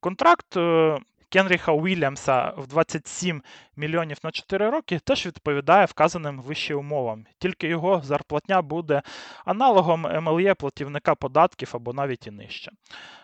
Контракт 0.00 0.56
е, 0.56 0.98
Кенріха 1.30 1.72
Уільямса 1.72 2.52
в 2.56 2.66
27 2.66 3.42
мільйонів 3.76 4.18
на 4.22 4.30
4 4.30 4.70
роки 4.70 4.98
теж 4.98 5.26
відповідає 5.26 5.86
вказаним 5.86 6.40
вище 6.40 6.74
умовам, 6.74 7.26
тільки 7.38 7.68
його 7.68 8.02
зарплатня 8.04 8.62
буде 8.62 9.02
аналогом 9.44 10.00
MLE 10.00 10.54
платника 10.54 11.14
податків 11.14 11.70
або 11.74 11.92
навіть 11.92 12.26
і 12.26 12.30
нижче. 12.30 12.72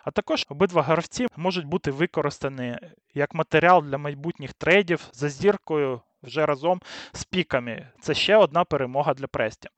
А 0.05 0.11
також 0.11 0.47
обидва 0.49 0.83
гравці 0.83 1.27
можуть 1.37 1.67
бути 1.67 1.91
використані 1.91 2.79
як 3.15 3.35
матеріал 3.35 3.83
для 3.83 3.99
майбутніх 3.99 4.53
трейдів 4.53 5.09
за 5.13 5.29
зіркою 5.29 6.01
вже 6.23 6.47
разом 6.47 6.81
з 7.13 7.25
піками. 7.25 7.89
Це 8.01 8.15
ще 8.15 8.37
одна 8.37 8.65
перемога 8.65 9.15
для 9.15 9.27
Престі. 9.27 9.69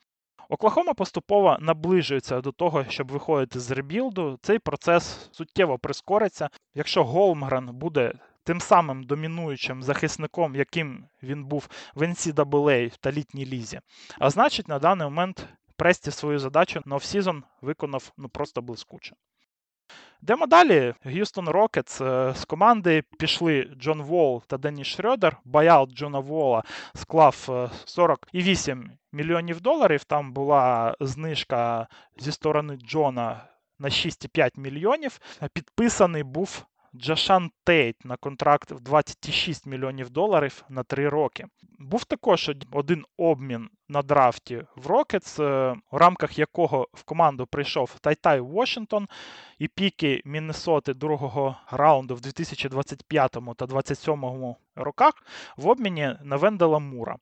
Оклахома 0.48 0.94
поступово 0.94 1.56
наближується 1.60 2.40
до 2.40 2.52
того, 2.52 2.84
щоб 2.88 3.12
виходити 3.12 3.60
з 3.60 3.70
ребілду. 3.70 4.38
Цей 4.42 4.58
процес 4.58 5.28
суттєво 5.32 5.78
прискориться. 5.78 6.48
Якщо 6.74 7.04
Голмгрен 7.04 7.66
буде 7.66 8.12
тим 8.44 8.60
самим 8.60 9.02
домінуючим 9.02 9.82
захисником, 9.82 10.54
яким 10.54 11.04
він 11.22 11.44
був 11.44 11.68
в 11.94 12.02
NCAA 12.02 12.96
та 13.00 13.12
літній 13.12 13.46
лізі, 13.46 13.80
а 14.18 14.30
значить, 14.30 14.68
на 14.68 14.78
даний 14.78 15.04
момент 15.04 15.48
Престі 15.76 16.10
свою 16.10 16.38
задачу 16.38 16.82
на 16.84 16.96
offseason 16.96 17.44
виконав 17.60 18.12
ну 18.16 18.28
просто 18.28 18.62
блискуче. 18.62 19.14
Йдемо 20.22 20.46
далі. 20.46 20.94
Г'юстон 21.04 21.48
Рокетс 21.48 21.98
з 21.98 22.44
команди 22.46 23.02
пішли 23.18 23.70
Джон 23.78 24.02
Волл 24.02 24.42
та 24.46 24.56
Деніс 24.56 24.86
Шрёдер. 24.86 25.36
Buyout 25.44 25.94
Джона 25.94 26.18
Вола 26.18 26.62
склав 26.94 27.68
48 27.84 28.82
е, 28.82 28.90
мільйонів 29.12 29.60
доларів. 29.60 30.04
Там 30.04 30.32
була 30.32 30.94
знижка 31.00 31.86
зі 32.18 32.32
сторони 32.32 32.76
Джона 32.76 33.44
на 33.78 33.88
6,5 33.88 34.60
мільйонів. 34.60 35.18
Підписаний 35.52 36.22
був 36.22 36.66
Джейшон 36.96 37.50
Тейт 37.64 38.04
на 38.04 38.16
контракт 38.16 38.70
в 38.70 38.80
26 38.80 39.66
мільйонів 39.66 40.10
доларів 40.10 40.64
на 40.68 40.82
3 40.82 41.08
роки. 41.08 41.46
Був 41.78 42.04
також 42.04 42.50
один 42.72 43.04
обмін 43.16 43.68
на 43.88 44.02
драфті 44.02 44.64
в 44.76 44.86
Рокетс, 44.86 45.38
в 45.38 45.76
рамках 45.92 46.38
якого 46.38 46.88
в 46.92 47.02
команду 47.02 47.46
прийшов 47.46 47.98
Тай-Тай 48.00 48.40
Вашингтон 48.40 49.08
і 49.58 49.68
піки 49.68 50.22
Міннесоти 50.24 50.94
другого 50.94 51.56
раунду 51.70 52.14
в 52.14 52.20
2025 52.20 53.30
та 53.30 53.40
2027 53.40 54.54
роках 54.76 55.14
в 55.56 55.68
обміні 55.68 56.16
на 56.22 56.36
Вендела 56.36 56.78
Мура. 56.78 57.16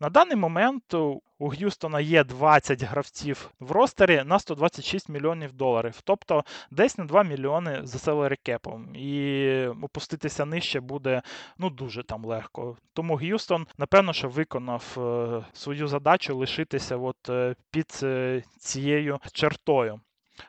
На 0.00 0.08
даний 0.08 0.36
момент 0.36 0.94
у 1.38 1.48
Г'юстона 1.48 2.00
є 2.00 2.24
20 2.24 2.82
гравців 2.82 3.50
в 3.60 3.72
ростері 3.72 4.22
на 4.24 4.38
126 4.38 5.08
мільйонів 5.08 5.52
доларів, 5.52 6.00
тобто 6.04 6.44
десь 6.70 6.98
на 6.98 7.04
2 7.04 7.22
мільйони 7.22 7.80
за 7.82 7.98
селері 7.98 8.36
кепом. 8.42 8.96
І 8.96 9.66
опуститися 9.82 10.44
нижче 10.44 10.80
буде 10.80 11.22
ну 11.58 11.70
дуже 11.70 12.02
там 12.02 12.24
легко. 12.24 12.76
Тому 12.92 13.16
Г'юстон, 13.16 13.66
напевно, 13.78 14.12
що 14.12 14.28
виконав 14.28 14.96
е, 14.98 15.44
свою 15.52 15.88
задачу 15.88 16.36
лишитися 16.36 16.96
от 16.96 17.28
е, 17.28 17.54
під 17.70 18.00
е, 18.02 18.42
цією 18.58 19.18
чертою. 19.32 20.00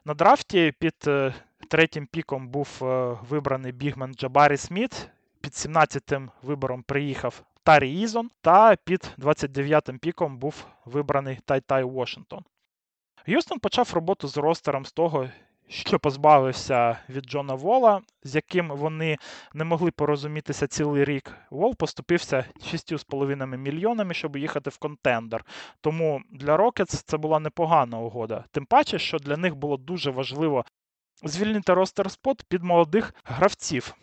На 0.06 0.14
драфті 0.14 0.74
під 0.80 0.96
третім 1.70 2.08
піком 2.08 2.48
був 2.48 2.68
вибраний 3.30 3.72
бігмен 3.72 4.14
Джабарі 4.14 4.58
Сміт. 4.58 5.10
Під 5.42 5.52
17-тим 5.52 6.32
вибором 6.42 6.84
приїхав 6.84 7.44
Тарі 7.66 8.02
Ізон, 8.02 8.30
та 8.42 8.76
під 8.76 9.12
29-м 9.18 10.00
піком 10.00 10.38
був 10.38 10.66
вибраний 10.86 11.40
Тай-Тай 11.46 11.84
Вашингтон. 11.84 12.44
Г'юстон 13.28 13.60
почав 13.60 13.92
роботу 13.94 14.28
з 14.28 14.38
ростером 14.38 14.86
з 14.86 14.92
того, 14.92 15.30
що 15.70 16.00
позбавився 16.00 16.98
від 17.10 17.24
Джона 17.24 17.54
Вола, 17.54 18.02
з 18.24 18.36
яким 18.36 18.70
вони 18.70 19.18
не 19.54 19.64
могли 19.64 19.92
порозумітися 19.92 20.68
цілий 20.68 21.06
рік. 21.06 21.32
Вол 21.50 21.76
поступився 21.76 22.46
6,5 22.62 23.58
мільйонами, 23.58 24.14
щоб 24.14 24.38
їхати 24.38 24.70
в 24.70 24.78
контендер. 24.78 25.46
Тому 25.82 26.22
для 26.32 26.58
Рокетс 26.58 27.04
це 27.04 27.18
була 27.18 27.40
непогана 27.40 28.00
угода. 28.00 28.44
Тим 28.52 28.66
паче, 28.66 29.00
що 29.00 29.18
для 29.18 29.38
них 29.38 29.56
було 29.56 29.78
дуже 29.78 30.12
важливо 30.12 30.66
звільнити 31.24 31.74
ростер 31.74 32.12
спот 32.12 32.44
під 32.50 32.64
молодих 32.64 33.14
гравців. 33.24 33.96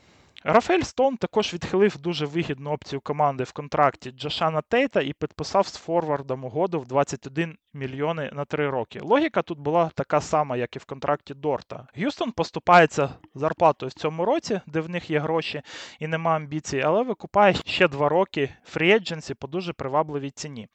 Рафель 0.44 0.82
Стоун 0.82 1.16
також 1.16 1.54
відхилив 1.54 1.96
дуже 1.98 2.26
вигідну 2.26 2.70
опцію 2.70 3.00
команди 3.00 3.44
в 3.44 3.52
контракті 3.52 4.10
Джошана 4.10 4.60
Тейта 4.60 5.00
і 5.00 5.12
підписав 5.12 5.66
з 5.66 5.76
Форвардом 5.76 6.44
угоду 6.44 6.80
в 6.80 6.86
21 6.86 7.56
мільйони 7.74 8.30
на 8.32 8.44
3 8.44 8.70
роки. 8.70 9.00
Логіка 9.02 9.42
тут 9.42 9.58
була 9.58 9.90
така 9.94 10.20
сама, 10.20 10.56
як 10.56 10.76
і 10.76 10.78
в 10.78 10.84
контракті 10.84 11.34
Дорта. 11.34 11.86
Г'юстон 11.94 12.32
поступається 12.32 13.10
зарплатою 13.34 13.90
в 13.90 13.92
цьому 13.92 14.24
році, 14.24 14.60
де 14.66 14.80
в 14.80 14.88
них 14.88 15.10
є 15.10 15.18
гроші 15.18 15.62
і 15.98 16.06
нема 16.06 16.36
амбіцій, 16.36 16.80
але 16.80 17.02
викупає 17.02 17.54
ще 17.54 17.88
2 17.88 18.08
роки 18.08 18.54
фрі-едженсі 18.74 19.34
по 19.34 19.46
дуже 19.46 19.72
привабливій 19.72 20.30
ціні. 20.30 20.68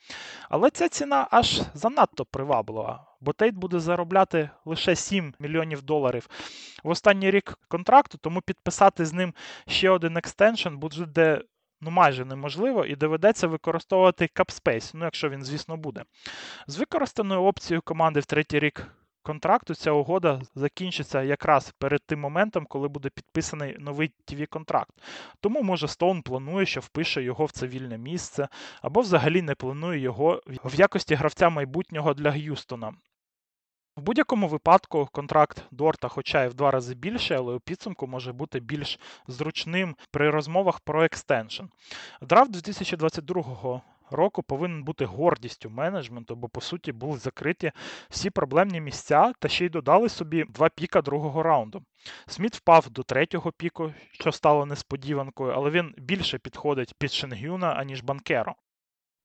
Але 0.50 0.70
ця 0.70 0.90
ціна 0.90 1.28
аж 1.32 1.62
занадто 1.74 2.26
приваблива 2.26 3.08
бо 3.22 3.34
Тейт 3.34 3.56
буде 3.56 3.80
заробляти 3.80 4.50
лише 4.66 4.96
7 4.96 5.34
мільйонів 5.40 5.82
доларів 5.82 6.30
в 6.84 6.90
останній 6.90 7.32
рік 7.32 7.60
контракту, 7.68 8.18
тому 8.18 8.42
підписати 8.42 9.06
з 9.06 9.14
ним 9.14 9.34
ще 9.68 9.90
один 9.90 10.18
extension 10.18 10.76
буде 10.76 11.42
ну, 11.82 11.92
майже 11.92 12.26
неможливо 12.26 12.86
і 12.86 12.96
доведеться 12.96 13.48
використовувати 13.48 14.28
cap 14.34 14.54
space, 14.54 14.94
ну 14.94 15.06
якщо 15.06 15.30
він, 15.30 15.44
звісно, 15.44 15.78
буде. 15.78 16.04
З 16.68 16.78
використаною 16.78 17.42
опцією 17.42 17.82
команди 17.82 18.20
в 18.20 18.26
третій 18.26 18.60
рік. 18.60 18.88
Контракту 19.24 19.76
ця 19.76 19.92
угода 19.92 20.42
закінчиться 20.56 21.24
якраз 21.24 21.74
перед 21.80 22.02
тим 22.06 22.20
моментом, 22.20 22.66
коли 22.66 22.88
буде 22.88 23.10
підписаний 23.10 23.76
новий 23.80 24.12
TV 24.28 24.46
контракт 24.46 24.92
Тому, 25.40 25.62
може, 25.62 25.88
Стоун 25.88 26.22
планує, 26.22 26.66
що 26.66 26.80
впише 26.80 27.24
його 27.24 27.46
в 27.46 27.52
це 27.52 27.67
вільне 27.67 27.98
місце, 27.98 28.48
або 28.82 29.02
взагалі 29.02 29.42
не 29.42 29.56
планує 29.56 30.00
його 30.00 30.42
в 30.66 30.80
якості 30.80 31.16
гравця 31.16 31.50
майбутнього 31.50 32.14
для 32.14 32.32
Г'юстона. 32.32 32.94
В 33.98 34.02
будь-якому 34.02 34.48
випадку 34.48 35.10
контракт 35.12 35.64
Дорта, 35.72 36.08
хоча 36.08 36.44
і 36.44 36.48
в 36.48 36.54
два 36.54 36.72
рази 36.72 36.96
більше, 36.96 37.36
але 37.36 37.54
у 37.54 37.60
підсумку 37.60 38.08
може 38.08 38.34
бути 38.34 38.60
більш 38.60 39.00
зручним 39.28 39.96
при 40.12 40.30
розмовах 40.30 40.80
про 40.80 41.04
extension. 41.04 41.64
Драфт 42.22 42.52
2022 42.52 43.82
року 44.12 44.44
повинен 44.44 44.84
бути 44.84 45.06
гордістю 45.06 45.70
менеджменту, 45.70 46.36
бо 46.36 46.50
по 46.50 46.62
суті 46.62 46.92
були 46.92 47.18
закриті 47.18 47.72
всі 48.10 48.30
проблемні 48.30 48.82
місця 48.82 49.34
та 49.40 49.48
ще 49.48 49.66
й 49.66 49.70
додали 49.70 50.10
собі 50.10 50.46
два 50.50 50.70
піка 50.70 51.02
другого 51.02 51.44
раунду. 51.44 51.84
Сміт 52.28 52.56
впав 52.56 52.90
до 52.90 53.04
третього 53.04 53.52
піку, 53.52 53.94
що 54.12 54.32
стало 54.32 54.66
несподіванкою, 54.66 55.54
але 55.56 55.70
він 55.70 55.94
більше 55.98 56.38
підходить 56.38 56.94
під 56.98 57.12
Шенгюна, 57.12 57.68
аніж 57.68 58.02
Банкеро. 58.02 58.56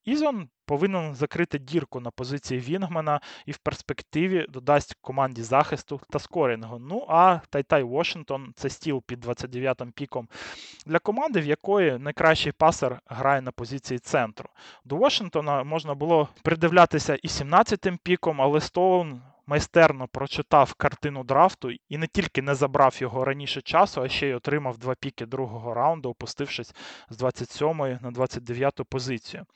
Ізон 0.05 0.49
повинен 0.67 1.15
закрити 1.15 1.59
дірку 1.59 2.01
на 2.01 2.11
позиції 2.11 2.61
Вінгмана 2.61 3.21
і 3.47 3.53
в 3.53 3.59
перспективі 3.59 4.47
додасть 4.49 4.97
команді 5.01 5.43
захисту 5.43 6.01
та 6.11 6.19
скорінгу. 6.19 6.79
Ну 6.79 7.07
а 7.09 7.39
Тайтай 7.51 7.83
Вашингтон 7.83 8.53
це 8.57 8.71
стіл 8.71 9.03
під 9.07 9.27
29-м 9.27 9.93
піком 9.93 10.29
для 10.87 10.99
команди, 10.99 11.41
в 11.41 11.47
якої 11.47 11.99
найкращий 11.99 12.53
пасер 12.53 13.01
грає 13.07 13.41
на 13.41 13.53
позиції 13.53 13.99
центру. 13.99 14.49
До 14.85 14.97
Вашингтона 14.97 15.65
можна 15.65 15.95
було 15.95 16.29
придивлятися 16.43 17.15
і 17.23 17.29
17-м 17.29 17.99
піком, 18.03 18.41
але 18.41 18.61
Стоун. 18.61 19.23
Майстерно 19.47 20.09
прочитав 20.09 20.75
картину 20.75 21.25
драфту 21.25 21.71
і 21.89 21.99
не 21.99 22.07
тільки 22.07 22.43
не 22.43 22.55
забрав 22.55 22.97
його 22.99 23.25
раніше 23.25 23.61
часу, 23.61 24.03
а 24.03 24.09
ще 24.09 24.29
й 24.29 24.33
отримав 24.33 24.79
два 24.79 24.95
піки 24.95 25.27
другого 25.27 25.75
раунду, 25.75 26.11
опустившись 26.11 26.75
з 27.11 27.17
27 27.17 27.99
на 28.03 28.11
29 28.11 28.81
позицію. 28.89 29.47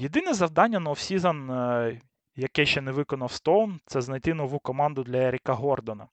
Єдине 0.00 0.34
завдання 0.34 0.80
на 0.80 0.90
offseason, 0.90 1.50
е, 1.50 2.00
яке 2.36 2.66
ще 2.66 2.80
не 2.80 2.92
виконав 2.92 3.32
Стоун, 3.32 3.80
це 3.86 4.00
знайти 4.00 4.34
нову 4.34 4.58
команду 4.58 5.02
для 5.02 5.18
Еріка 5.18 5.52
Гордона. 5.52 6.06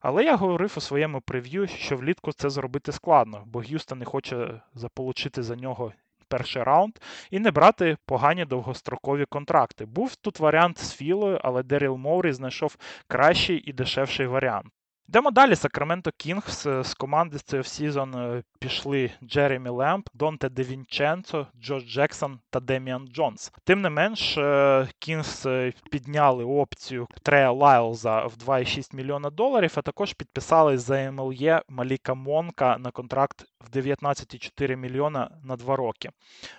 Але 0.00 0.24
я 0.24 0.36
говорив 0.36 0.74
у 0.76 0.80
своєму 0.80 1.20
прев'ю, 1.20 1.66
що 1.66 1.96
влітку 1.96 2.32
це 2.32 2.50
зробити 2.50 2.92
складно, 2.92 3.42
бо 3.46 3.58
Г'юстон 3.58 3.98
не 3.98 4.04
хоче 4.04 4.60
заполучити 4.74 5.42
за 5.42 5.56
нього 5.56 5.92
перший 6.28 6.62
раунд 6.62 6.98
і 7.30 7.38
не 7.38 7.50
брати 7.50 7.96
погані 8.06 8.44
довгострокові 8.44 9.24
контракти. 9.24 9.86
Був 9.86 10.16
тут 10.16 10.40
варіант 10.40 10.78
з 10.78 10.94
Філою, 10.94 11.40
але 11.42 11.62
Деріл 11.62 11.96
Моурі 11.96 12.32
знайшов 12.32 12.76
кращий 13.08 13.58
і 13.58 13.72
дешевший 13.72 14.26
варіант. 14.26 14.75
Йдемо 15.08 15.30
далі. 15.30 15.56
Сакраменто 15.56 16.10
Кінгс 16.16 16.62
з 16.62 16.94
команди 16.94 17.38
з 17.38 17.42
цього 17.42 17.62
сезон 17.62 18.42
пішли 18.60 19.10
Джеремі 19.22 19.68
Лемп, 19.68 20.08
Донте 20.14 20.48
Де 20.48 20.62
Вінченцо, 20.62 21.46
Джош 21.62 21.84
Джексон 21.84 22.38
та 22.50 22.60
Деміан 22.60 23.08
Джонс. 23.08 23.52
Тим 23.64 23.80
не 23.80 23.90
менш, 23.90 24.38
е, 24.38 24.88
Кінгс 24.98 25.46
е, 25.46 25.72
підняли 25.90 26.44
опцію 26.44 27.06
Трея 27.22 27.50
Лайлза 27.50 28.26
в 28.26 28.32
2,6 28.32 28.96
мільйона 28.96 29.30
доларів, 29.30 29.72
а 29.76 29.82
також 29.82 30.12
підписали 30.12 30.78
за 30.78 31.10
МЛЄ 31.10 31.62
Маліка 31.68 32.14
Монка 32.14 32.78
на 32.78 32.90
контракт 32.90 33.44
в 33.60 33.76
19,4 33.76 34.76
мільйона 34.76 35.30
на 35.44 35.56
2 35.56 35.76
роки. 35.76 36.10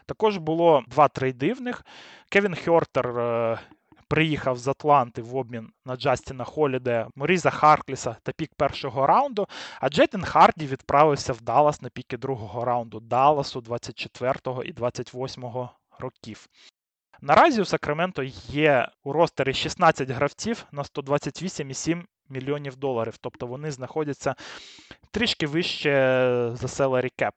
Також 0.06 0.38
було 0.38 0.84
два 0.88 1.08
трейдивних. 1.08 1.86
Кевін 2.30 2.56
Хьортер 2.56 3.20
е, 3.20 3.60
приїхав 4.08 4.58
з 4.58 4.68
Атланти 4.68 5.22
в 5.22 5.36
обмін 5.36 5.70
на 5.86 5.96
Джастіна 5.96 6.44
Холіде, 6.44 7.08
Моріза 7.16 7.50
Харкліса 7.50 8.16
та 8.24 8.32
пік 8.32 8.56
першого 8.56 9.08
раунду. 9.08 9.48
А 9.82 9.90
Джейден 9.90 10.24
Харді 10.24 10.68
відправився 10.68 11.34
в 11.34 11.42
Даллас 11.42 11.82
на 11.82 11.90
піки 11.90 12.18
другого 12.18 12.66
раунду 12.66 13.00
Далласу 13.00 13.62
24 13.62 14.34
і 14.66 14.74
28 14.74 15.46
років. 16.00 16.48
Наразі 17.22 17.62
у 17.62 17.66
Сакраменто 17.66 18.24
є 18.48 18.90
у 19.04 19.14
ростері 19.14 19.54
16 19.54 20.10
гравців 20.10 20.66
на 20.72 20.84
128,7 20.84 22.04
мільйонів 22.30 22.76
доларів. 22.76 23.18
Тобто 23.22 23.48
вони 23.48 23.72
знаходяться 23.72 24.36
трішки 25.12 25.48
вище 25.48 25.92
за 26.54 26.68
salary 26.68 27.12
cap. 27.20 27.32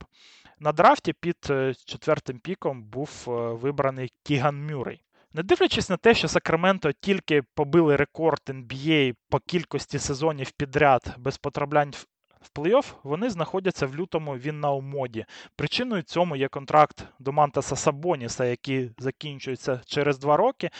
На 0.58 0.72
драфті 0.72 1.12
під 1.12 1.36
е, 1.50 1.74
четвертим 1.84 2.38
піком 2.38 2.82
був 2.82 3.24
е, 3.28 3.30
вибраний 3.32 4.12
Кіган 4.22 4.66
Мюррей. 4.66 5.02
Не 5.32 5.42
дивлячись 5.42 5.90
на 5.90 5.96
те, 5.96 6.14
що 6.14 6.28
Сакраменто 6.28 6.92
тільки 6.92 7.42
побили 7.54 7.96
рекорд 7.96 8.40
NBA 8.48 9.14
по 9.28 9.38
кількості 9.38 9.98
сезонів 9.98 10.50
підряд 10.50 11.14
без 11.18 11.38
потраплянь 11.38 11.92
в 12.40 12.58
плей-офф, 12.58 12.92
вони 13.02 13.30
знаходяться 13.30 13.86
в 13.86 13.96
лютому 13.96 14.36
він 14.36 14.60
на 14.60 14.70
умоді. 14.70 15.24
Причиною 15.56 16.02
цьому 16.02 16.36
є 16.36 16.48
контракт 16.48 17.04
до 17.18 17.32
Мантаса 17.32 17.76
Сабоніса, 17.76 18.44
який 18.44 18.90
закінчується 18.98 19.80
через 19.86 20.18
два 20.18 20.36
роки. 20.36 20.70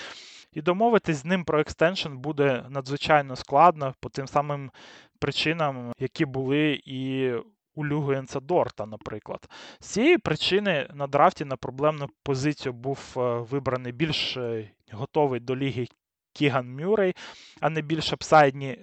І 0.53 0.63
домовитись 0.63 1.17
з 1.17 1.25
ним 1.25 1.45
про 1.45 1.61
extension 1.61 2.17
буде 2.17 2.65
надзвичайно 2.69 3.37
складно 3.37 3.95
по 4.01 4.09
тим 4.09 4.27
самим 4.27 4.71
причинам, 5.19 5.93
які 5.99 6.25
були 6.25 6.81
і 6.85 7.33
у 7.81 7.85
Люгуенса 7.85 8.41
Дорта, 8.41 8.87
наприклад. 8.87 9.49
З 9.81 9.87
цієї 9.87 10.19
причини 10.19 10.89
на 10.95 11.07
драфті 11.07 11.45
на 11.45 11.57
проблемну 11.57 12.09
позицію 12.23 12.73
був 12.73 13.15
е, 13.17 13.21
вибраний 13.51 13.93
більш 13.93 14.37
е, 14.37 14.71
готовий 14.93 15.41
до 15.41 15.57
ліги 15.57 15.89
Кіган 16.33 16.77
Мюррей, 16.77 17.17
а 17.61 17.71
не 17.71 17.83
більш 17.83 18.13
апсайдні 18.13 18.79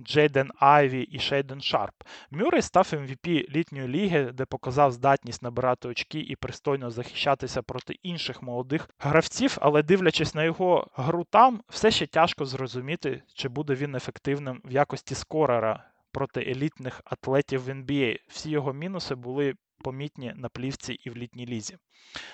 Джейден 0.00 0.50
Айві 0.58 1.02
і 1.02 1.18
Шейден 1.18 1.60
Шарп. 1.60 1.94
Мюррей 2.30 2.62
став 2.62 2.88
MVP 2.92 3.56
літньої 3.56 3.88
ліги, 3.88 4.24
де 4.32 4.44
показав 4.44 4.92
здатність 4.92 5.42
набирати 5.42 5.88
очки 5.88 6.20
і 6.20 6.36
пристойно 6.36 6.90
захищатися 6.90 7.62
проти 7.62 7.98
інших 8.02 8.42
молодих 8.42 8.88
гравців, 8.98 9.58
але 9.60 9.82
дивлячись 9.82 10.34
на 10.34 10.44
його 10.44 10.86
гру 10.94 11.24
там, 11.30 11.60
все 11.68 11.90
ще 11.90 12.06
тяжко 12.06 12.44
зрозуміти, 12.44 13.22
чи 13.34 13.48
буде 13.48 13.74
він 13.74 13.94
ефективним 13.94 14.60
в 14.64 14.72
якості 14.72 15.14
скорера 15.14 15.91
проти 16.12 16.40
елітних 16.40 17.00
атлетів 17.04 17.64
в 17.64 17.68
NBA. 17.68 18.16
Всі 18.28 18.50
його 18.50 18.72
мінуси 18.72 19.14
були 19.14 19.54
помітні 19.82 20.32
на 20.36 20.48
плівці 20.48 20.92
і 20.92 21.10
в 21.10 21.16
літній 21.16 21.46
лізі. 21.46 21.76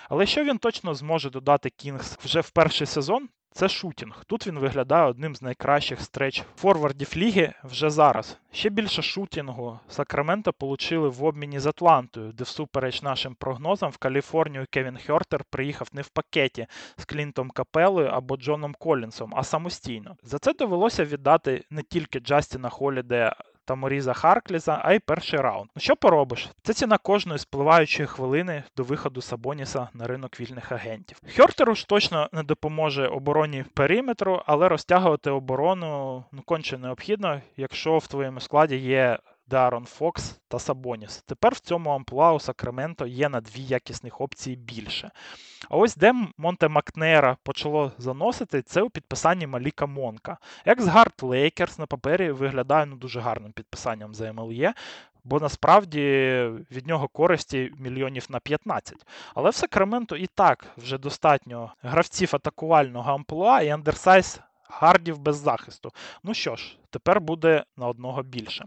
Але 0.09 0.25
що 0.25 0.43
він 0.43 0.57
точно 0.57 0.93
зможе 0.93 1.29
додати 1.29 1.69
Кінгс 1.69 2.17
вже 2.23 2.41
в 2.41 2.49
перший 2.49 2.87
сезон, 2.87 3.29
це 3.51 3.69
shooting. 3.69 4.23
Тут 4.27 4.47
він 4.47 4.59
виглядає 4.59 5.05
одним 5.05 5.35
з 5.35 5.41
найкращих 5.41 6.01
stretch 6.01 6.43
форвардів 6.55 7.11
ліги 7.15 7.53
вже 7.63 7.89
зараз. 7.89 8.37
Ще 8.51 8.69
більше 8.69 9.01
шутінгу 9.01 9.79
Сакраменто 9.87 10.53
отримали 10.59 11.09
в 11.09 11.23
обміні 11.23 11.59
з 11.59 11.65
Атлантою, 11.65 12.31
де 12.31 12.43
всупереч 12.43 13.01
нашим 13.01 13.35
прогнозам 13.35 13.91
в 13.91 13.97
Каліфорнію 13.97 14.65
Кевін 14.69 14.97
Хьортер 15.07 15.43
приїхав 15.49 15.87
не 15.93 16.01
в 16.01 16.09
пакеті 16.09 16.67
з 16.97 17.05
Клінтом 17.05 17.49
Капелою 17.49 18.07
або 18.07 18.37
Джоном 18.37 18.75
Колінсом, 18.79 19.33
а 19.35 19.43
самостійно. 19.43 20.15
За 20.23 20.39
це 20.39 20.53
довелося 20.53 21.05
віддати 21.05 21.63
не 21.69 21.81
тільки 21.81 22.19
Джастіна 22.19 22.69
Холіде 22.69 23.33
та 23.69 23.75
Моріза 23.75 24.13
Харкліза, 24.13 24.81
а 24.83 24.93
й 24.93 24.99
перший 24.99 25.41
раунд. 25.41 25.69
Ну 25.75 25.81
що 25.81 25.95
поробиш? 25.95 26.49
Це 26.63 26.73
ціна 26.73 26.97
кожної 26.97 27.39
спливаючої 27.39 28.07
хвилини 28.07 28.63
до 28.77 28.83
виходу 28.83 29.21
Сабоніса 29.21 29.87
на 29.93 30.07
ринок 30.07 30.39
вільних 30.39 30.71
агентів. 30.71 31.21
Хьортеру 31.37 31.75
ж 31.75 31.87
точно 31.87 32.29
не 32.31 32.43
допоможе 32.43 33.07
обороні 33.07 33.65
периметру, 33.73 34.41
але 34.45 34.69
розтягувати 34.69 35.29
оборону 35.29 36.23
ну 36.31 36.41
конче 36.41 36.77
необхідно, 36.77 37.41
якщо 37.57 37.97
в 37.97 38.07
твоєму 38.07 38.39
складі 38.39 38.77
є 38.77 39.19
Дарон 39.49 39.85
Фокс 39.85 40.39
та 40.47 40.59
Сабоніс. 40.59 41.21
Тепер 41.21 41.53
в 41.53 41.59
цьому 41.59 41.89
амплуа 41.89 42.33
у 42.33 42.39
Сакраменто 42.39 43.07
є 43.07 43.29
на 43.29 43.41
дві 43.41 43.61
якісних 43.61 44.21
опції 44.21 44.55
більше. 44.55 45.11
А 45.69 45.77
ось 45.77 45.95
де 45.95 46.13
Монте 46.37 46.67
Макнера 46.67 47.37
почало 47.43 47.91
заносити, 47.97 48.61
це 48.61 48.81
у 48.81 48.89
підписанні 48.89 49.47
Маліка 49.47 49.85
Монка. 49.85 50.37
Екс-гард 50.65 51.13
Лейкерс 51.21 51.79
на 51.79 51.85
папері 51.85 52.31
виглядає 52.31 52.85
ну, 52.85 52.95
дуже 52.95 53.19
гарним 53.19 53.51
підписанням 53.51 54.15
за 54.15 54.33
MLE. 54.33 54.73
Бо 55.23 55.39
насправді 55.39 56.01
від 56.71 56.87
нього 56.87 57.07
користі 57.07 57.71
мільйонів 57.77 58.25
на 58.29 58.39
15. 58.39 59.05
Але 59.35 59.49
в 59.49 59.55
Сакраменто 59.55 60.15
і 60.15 60.27
так 60.27 60.65
вже 60.77 60.97
достатньо 60.97 61.73
гравців 61.81 62.29
атакувального 62.33 63.11
амплуа 63.11 63.61
і 63.61 63.69
undersize 63.69 64.39
гардів 64.69 65.19
без 65.19 65.37
захисту. 65.37 65.91
Ну 66.23 66.33
що 66.33 66.55
ж, 66.55 66.77
тепер 66.89 67.21
буде 67.21 67.63
на 67.77 67.87
одного 67.87 68.23
більше. 68.23 68.65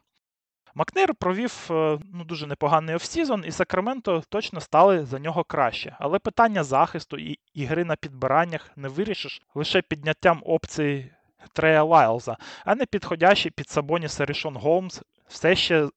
Макнейр 0.75 1.15
провів 1.15 1.69
е, 1.71 1.99
ну, 2.13 2.25
дуже 2.25 2.47
непоганий 2.47 2.95
offseason, 2.95 3.45
і 3.47 3.53
Сакраменто 3.53 4.23
точно 4.29 4.61
стали 4.61 5.05
за 5.05 5.19
нього 5.19 5.45
краще. 5.45 5.97
Але 6.01 6.19
питання 6.19 6.65
захисту 6.65 7.19
і, 7.19 7.39
і 7.55 7.65
гри 7.65 7.85
на 7.85 7.97
підбираннях 7.97 8.71
не 8.77 8.89
вирішиш 8.89 9.43
лише 9.55 9.83
підняттям 9.83 10.43
опцій 10.47 11.11
Трея 11.53 11.83
Лайлза, 11.83 12.37
а 12.65 12.75
не 12.75 12.87
підходящий 12.87 13.51
під 13.51 13.69
Сабоніса 13.69 14.25
Рішон 14.25 14.57
Голмс 14.57 15.03
все 15.29 15.57
ще 15.57 15.89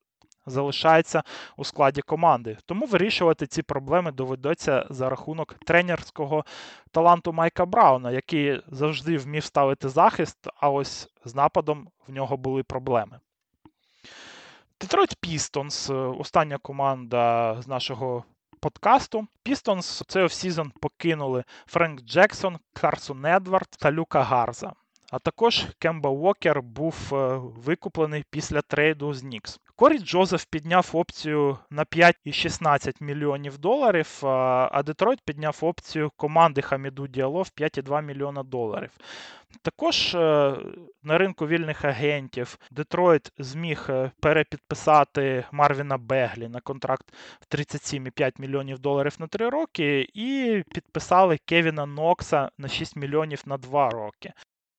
залишається 0.46 1.24
у 1.58 1.66
складі 1.66 2.02
команди. 2.02 2.58
Тому 2.66 2.86
вирішувати 2.86 3.48
ці 3.48 3.62
проблеми 3.62 4.12
доведеться 4.12 4.88
за 4.90 5.10
рахунок 5.10 5.56
тренерського 5.66 6.46
таланту 6.92 7.34
Майка 7.34 7.66
Брауна, 7.66 8.12
який 8.12 8.62
завжди 8.68 9.18
вмів 9.18 9.44
ставити 9.44 9.90
захист, 9.90 10.48
а 10.56 10.70
ось 10.70 11.10
з 11.26 11.36
нападом 11.36 11.88
в 12.08 12.12
нього 12.12 12.38
були 12.38 12.64
проблеми. 12.64 13.20
Детройт 14.82 15.16
Пістонс, 15.16 15.90
остання 15.90 16.58
команда 16.58 17.56
з 17.62 17.68
нашого 17.68 18.24
подкасту. 18.60 19.28
Пістонс 19.44 20.04
цей 20.08 20.24
offseason 20.24 20.72
покинули 20.82 21.44
Френк 21.66 22.02
Джексон, 22.02 22.58
Карсен 22.74 23.26
Едвардс 23.26 23.68
та 23.80 23.92
Люка 23.92 24.24
Гарза. 24.24 24.74
А 25.12 25.20
також 25.20 25.66
Кемба 25.80 26.10
Уокер 26.10 26.62
був 26.62 26.96
е, 27.12 27.38
викуплений 27.38 28.26
після 28.30 28.62
трейду 28.62 29.14
з 29.14 29.24
Нікс. 29.24 29.60
Корі 29.78 30.00
Джозеф 30.00 30.46
підняв 30.46 30.90
опцію 30.94 31.58
на 31.70 31.86
5,16 31.86 33.04
мільйонів 33.04 33.58
доларів, 33.58 34.20
а 34.24 34.84
Детройт 34.86 35.22
підняв 35.26 35.60
опцію 35.62 36.12
команди 36.16 36.62
Хаміду 36.62 37.08
Діало 37.08 37.42
в 37.42 37.52
5,2 37.58 38.02
мільйона 38.02 38.44
доларів. 38.44 38.92
Також 39.62 40.16
е, 40.16 40.56
на 41.04 41.18
ринку 41.18 41.48
вільних 41.48 41.86
агентів 41.86 42.58
Детройт 42.72 43.32
зміг 43.38 43.86
е, 43.90 44.12
перепідписати 44.20 45.46
Марвіна 45.52 45.98
Беглі 45.98 46.48
на 46.48 46.60
контракт 46.60 47.14
в 47.40 47.56
37,5 47.56 48.42
мільйонів 48.42 48.80
доларів 48.80 49.16
на 49.20 49.28
3 49.28 49.50
роки, 49.50 50.08
і 50.14 50.64
підписали 50.74 51.38
Кевіна 51.46 51.86
Нокса 51.86 52.50
на 52.58 52.68
6 52.68 52.96
мільйонів 52.96 53.42
на 53.46 53.58
2 53.58 53.90
роки. 53.90 54.34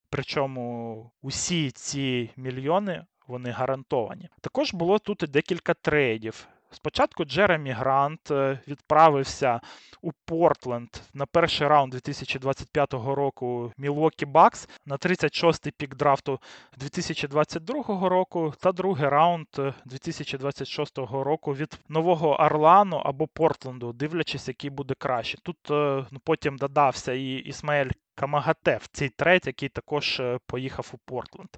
Причому 0.09 1.11
усі 1.21 1.71
ці 1.71 2.29
мільйони 2.37 3.05
вони 3.27 3.49
гарантовані. 3.49 4.29
Також 4.41 4.73
було 4.73 4.99
тут 4.99 5.23
декілька 5.27 5.73
трейдів. 5.73 6.47
Спочатку 6.71 7.25
Джеремі 7.25 7.71
Грант 7.71 8.31
е, 8.31 8.59
відправився 8.67 9.61
у 10.01 10.11
Портленд 10.25 10.89
на 11.13 11.25
перший 11.25 11.67
раунд 11.67 11.91
2025 11.91 12.93
року 12.93 13.71
Мілвокі 13.77 14.25
Бакс 14.25 14.69
на 14.85 14.97
36-й 14.97 15.71
пік 15.71 15.95
драфту 15.95 16.39
2022 16.77 18.09
року 18.09 18.53
та 18.59 18.71
другий 18.71 19.09
раунд 19.09 19.47
2026 19.85 20.99
е, 20.99 21.01
року 21.11 21.55
від 21.55 21.79
Нового 21.89 22.41
Орлану 22.41 22.97
або 22.97 23.27
Портленду, 23.27 23.93
дивлячись, 23.93 24.47
який 24.47 24.69
буде 24.69 24.93
краще. 24.93 25.37
Тут 25.43 25.57
е, 25.71 26.05
ну, 26.11 26.19
потім 26.23 26.57
додався 26.57 27.13
і 27.13 27.33
Ісмаель 27.33 27.89
Камагате 28.19 28.77
в 28.77 28.87
цей 28.87 29.09
трейд, 29.09 29.43
який 29.45 29.69
також 29.69 30.19
е, 30.19 30.39
поїхав 30.45 30.91
у 30.93 30.97
Портленд. 30.97 31.49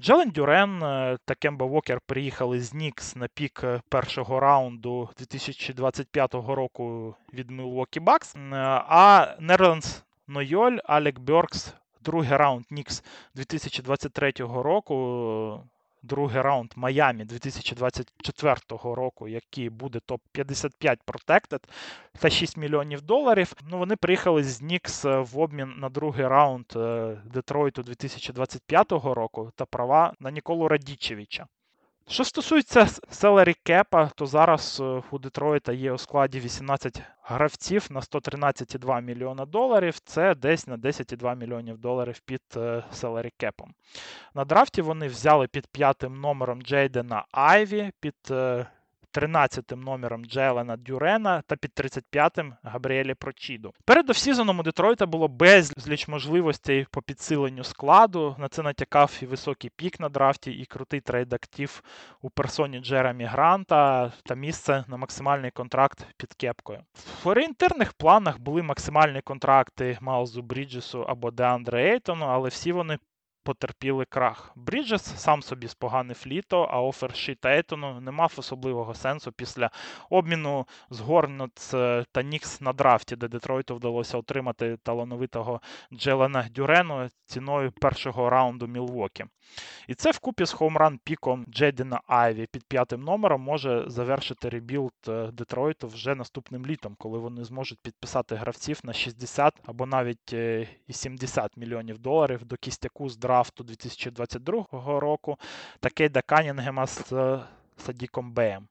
Джелен 0.00 0.30
Дюрен 0.30 0.82
е, 0.82 1.18
та 1.24 1.34
Кемба 1.34 1.66
Вокер 1.66 2.00
приїхали 2.06 2.60
з 2.60 2.74
Нікс 2.74 3.16
на 3.16 3.28
пік 3.28 3.60
е, 3.64 3.80
першого 3.88 4.40
раунду 4.40 5.10
2025 5.18 6.34
року 6.34 7.14
від 7.34 7.50
Milwaukee 7.50 8.04
Bucks, 8.04 8.54
а 8.88 9.36
Нерленс 9.40 10.02
Ноель, 10.26 10.78
Алек 10.84 11.18
Бьоркс, 11.18 11.74
другий 12.00 12.36
раунд 12.36 12.64
Нікс 12.70 13.04
2023 13.34 14.32
року 14.38 14.94
другий 16.02 16.40
раунд 16.40 16.72
Майами 16.76 17.24
2024 17.24 18.56
року, 18.70 19.28
який 19.28 19.70
буде 19.70 19.98
топ-55 19.98 20.96
Protected, 21.06 21.60
та 22.18 22.30
6 22.30 22.56
мільйонів 22.56 23.02
доларів. 23.02 23.52
Ну, 23.70 23.78
Вони 23.78 23.96
приїхали 23.96 24.44
з 24.44 24.62
Нікс 24.62 25.04
в 25.04 25.38
обмін 25.38 25.74
на 25.78 25.88
другий 25.88 26.26
раунд 26.26 26.66
е, 26.76 27.16
Детройту 27.24 27.82
2025 27.82 28.92
року 28.92 29.52
та 29.56 29.64
права 29.64 30.12
на 30.20 30.30
Ніколу 30.30 30.68
Радічевича. 30.68 31.46
Що 32.10 32.24
стосується 32.24 32.86
селері 33.10 33.54
кепа, 33.62 34.10
то 34.14 34.26
зараз 34.26 34.80
е, 34.80 35.02
у 35.10 35.18
Детройта 35.18 35.72
є 35.72 35.92
у 35.92 35.98
складі 35.98 36.40
18 36.40 37.02
гравців 37.22 37.86
на 37.90 38.00
113,2 38.00 39.02
мільйона 39.02 39.46
доларів. 39.46 39.98
Це 40.04 40.34
десь 40.34 40.66
на 40.66 40.76
10,2 40.76 41.36
мільйонів 41.36 41.78
доларів 41.78 42.20
під 42.20 42.42
селері 42.92 43.32
кепом. 43.36 43.74
На 44.34 44.44
драфті 44.44 44.82
вони 44.82 45.08
взяли 45.08 45.46
під 45.46 45.66
п'ятим 45.66 46.20
номером 46.20 46.62
Джейдена 46.62 47.24
Айві, 47.32 47.90
під 48.00 48.32
е, 49.16 49.20
13-тим 49.20 49.80
номером 49.80 50.24
Джелена 50.24 50.76
Дюрена 50.76 51.42
та 51.46 51.56
під 51.56 51.70
35-м 51.76 52.54
Габріелі 52.62 53.14
Прочіду. 53.14 53.72
Перед 53.84 54.10
офсізоном 54.10 54.58
у 54.58 54.62
Детройта 54.62 55.06
було 55.06 55.28
безліч 55.28 56.08
можливостей 56.08 56.86
по 56.90 57.02
підсиленню 57.02 57.64
складу. 57.64 58.36
На 58.38 58.48
це 58.48 58.62
натякав 58.62 59.18
і 59.22 59.26
високий 59.26 59.70
пік 59.76 60.00
на 60.00 60.08
драфті, 60.08 60.50
і 60.50 60.64
крутий 60.64 61.00
трейд-актив 61.00 61.82
у 62.22 62.30
персоні 62.30 62.78
Джеремі 62.78 63.24
Гранта 63.24 64.12
та 64.24 64.34
місце 64.34 64.84
на 64.88 64.96
максимальний 64.96 65.50
контракт 65.50 66.06
під 66.16 66.34
кепкою. 66.34 66.80
В 67.24 67.28
орієнтирних 67.28 67.92
планах 67.92 68.38
були 68.38 68.62
максимальні 68.62 69.20
контракти 69.20 69.98
Майлзу 70.00 70.42
Бріджесу 70.42 71.02
або 71.02 71.30
Деандре 71.30 71.92
Ейтону, 71.92 72.26
але 72.26 72.48
всі 72.48 72.72
вони 72.72 72.98
потерпіли 73.42 74.04
крах. 74.04 74.52
Бріджес 74.56 75.02
сам 75.02 75.42
собі 75.42 75.68
споганив 75.68 76.22
літо, 76.26 76.62
а 76.62 76.80
offer 76.80 77.13
sheet 77.13 77.46
Ейтону 77.46 78.00
не 78.00 78.10
мав 78.10 78.34
особливого 78.36 78.94
сенсу 78.94 79.32
після 79.32 79.70
обміну 80.10 80.66
з 80.90 81.00
Горнетс 81.00 81.70
та 82.12 82.22
Нікс 82.22 82.60
на 82.60 82.72
драфті, 82.72 83.16
де 83.16 83.28
Детройту 83.28 83.76
вдалося 83.76 84.18
отримати 84.18 84.76
талановитого 84.82 85.60
Джелена 85.92 86.48
Дюрену 86.54 87.08
ціною 87.26 87.72
першого 87.72 88.30
раунду 88.30 88.66
Мілвокі. 88.66 89.24
І 89.88 89.94
це 89.94 90.10
вкупі 90.10 90.44
з 90.44 90.52
home 90.52 90.78
run 90.78 90.98
піком 91.04 91.44
Джедіна 91.48 92.00
Айві 92.06 92.46
під 92.52 92.64
п'ятим 92.64 93.00
номером 93.00 93.40
може 93.40 93.84
завершити 93.86 94.48
rebuild 94.48 94.92
е, 95.08 95.30
Детройту 95.32 95.88
вже 95.88 96.14
наступним 96.14 96.66
літом, 96.66 96.94
коли 96.98 97.18
вони 97.18 97.44
зможуть 97.44 97.78
підписати 97.82 98.34
гравців 98.34 98.80
на 98.84 98.92
60 98.92 99.54
або 99.66 99.86
навіть 99.86 100.32
е, 100.32 100.68
і 100.86 100.92
70 100.92 101.56
мільйонів 101.56 101.98
доларів 101.98 102.44
до 102.44 102.56
кістяку 102.56 103.08
з 103.08 103.16
драфту 103.28 103.64
2022 103.64 104.64
року 105.00 105.38
та 105.80 105.90
Кейда 105.90 106.22
Канінгема 106.22 106.86
з 106.86 107.12
е, 107.12 107.40
Садіком 107.76 108.32
Беєм. 108.32 108.68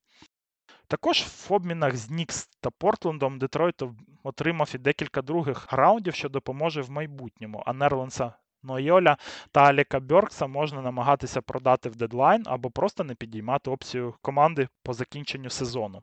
Також 0.88 1.22
в 1.22 1.54
обмінах 1.54 1.96
з 1.96 2.10
Нікс 2.10 2.48
та 2.62 2.70
Портлендом 2.70 3.40
Детройт 3.40 3.84
отримав 4.24 4.72
і 4.76 4.78
декілька 4.78 5.22
других 5.22 5.74
раундів, 5.74 6.14
що 6.16 6.30
допоможе 6.30 6.82
в 6.82 6.92
майбутньому, 6.92 7.64
а 7.66 7.74
Нерленса 7.74 8.34
Нойоля 8.64 9.18
та 9.52 9.62
Аліка 9.62 10.00
Бьоркса 10.00 10.48
можна 10.48 10.82
намагатися 10.82 11.42
продати 11.42 11.90
в 11.90 11.96
дедлайн 11.96 12.44
або 12.46 12.72
просто 12.72 13.04
не 13.04 13.16
підіймати 13.16 13.70
опцію 13.70 14.16
команди 14.22 14.68
по 14.84 14.94
закінченню 14.94 15.50
сезону. 15.50 16.02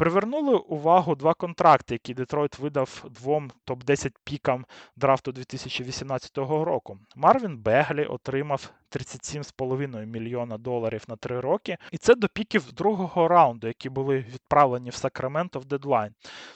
Привернули 0.00 0.56
увагу 0.56 1.14
два 1.14 1.34
контракти, 1.34 1.94
які 1.94 2.14
Детройт 2.14 2.58
видав 2.58 3.04
двом 3.10 3.50
топ-10 3.66 4.12
пікам 4.24 4.66
драфту 4.96 5.32
2018 5.32 6.38
року. 6.38 6.98
Марвін 7.16 7.58
Беглі 7.58 8.04
отримав 8.04 8.70
37,5 8.90 10.06
мільйона 10.06 10.58
доларів 10.58 11.04
на 11.08 11.16
три 11.16 11.40
роки, 11.40 11.76
і 11.92 11.98
це 11.98 12.14
до 12.14 12.28
піків 12.28 12.72
другого 12.72 13.28
раунду, 13.28 13.66
які 13.66 13.88
були 13.88 14.18
відправлені 14.18 14.90
в 14.90 14.94
Сакраменто 14.94 15.58
в 15.58 15.64
дедлайн. 15.64 16.14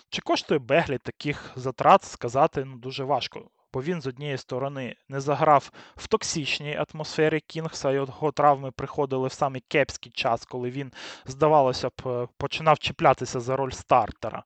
Чи 0.09 0.22
коштує 0.22 0.61
Беглі 0.61 0.98
таких 0.98 1.52
затрат 1.57 2.04
сказати 2.04 2.64
ну, 2.64 2.76
дуже 2.76 3.04
важко 3.04 3.50
бо 3.74 3.82
він 3.82 4.00
з 4.00 4.06
однієї 4.06 4.38
сторони 4.38 4.96
не 5.08 5.20
заграв 5.20 5.70
в 5.96 6.06
токсичній 6.06 6.84
атмосфері 6.87 7.40
Кінгса, 7.40 7.92
його 7.92 8.32
травми 8.32 8.70
приходили 8.70 9.28
в 9.28 9.32
самий 9.32 9.62
кепський 9.68 10.12
час, 10.12 10.44
коли 10.44 10.70
він, 10.70 10.92
здавалося 11.26 11.88
б, 11.88 11.92
е, 12.06 12.28
починав 12.37 12.78
чіплятися 12.78 13.40
за 13.40 13.56
роль 13.56 13.70
стартера. 13.70 14.44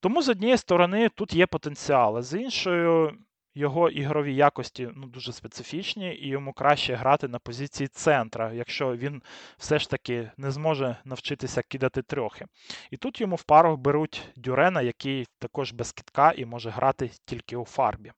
Тому 0.00 0.22
з 0.22 0.28
однієї 0.28 0.58
сторони 0.58 1.08
тут 1.08 1.34
є 1.34 1.46
потенціал, 1.46 2.16
а 2.16 2.22
з 2.22 2.40
іншої. 2.40 3.10
Його 3.54 3.90
ігрові 3.90 4.34
якості 4.34 4.88
ну, 4.96 5.06
дуже 5.06 5.32
специфічні, 5.32 6.14
і 6.14 6.28
йому 6.28 6.52
краще 6.52 6.94
грати 6.94 7.28
на 7.28 7.38
позиції 7.38 7.88
центра, 7.88 8.52
якщо 8.52 8.96
він 8.96 9.22
все 9.56 9.78
ж 9.78 9.90
таки 9.90 10.30
не 10.36 10.50
зможе 10.50 10.96
навчитися 11.04 11.62
кидати 11.62 12.02
трьохи. 12.02 12.46
І 12.90 12.96
тут 12.96 13.20
йому 13.20 13.36
в 13.36 13.42
пару 13.42 13.76
беруть 13.76 14.28
Дюрена, 14.36 14.82
який 14.82 15.26
також 15.38 15.72
без 15.72 15.92
кидка 15.92 16.32
і 16.36 16.44
може 16.44 16.70
грати 16.70 17.10
тільки 17.24 17.56
у 17.56 17.64
фарбі. 17.64 18.12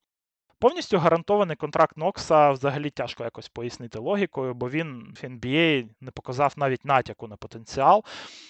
Повністю 0.61 0.99
гарантований 0.99 1.57
контракт 1.57 1.97
Нокса 1.97 2.51
взагалі 2.51 2.91
тяжко 2.91 3.25
якось 3.25 3.49
пояснити 3.49 3.99
логікою, 3.99 4.55
бо 4.55 4.71
він 4.71 5.17
в 5.23 5.25
NBA 5.25 5.87
не 6.01 6.11
показав 6.11 6.53
навіть 6.57 6.85
натяку 6.85 7.29
на 7.29 7.37
потенціал, 7.37 8.05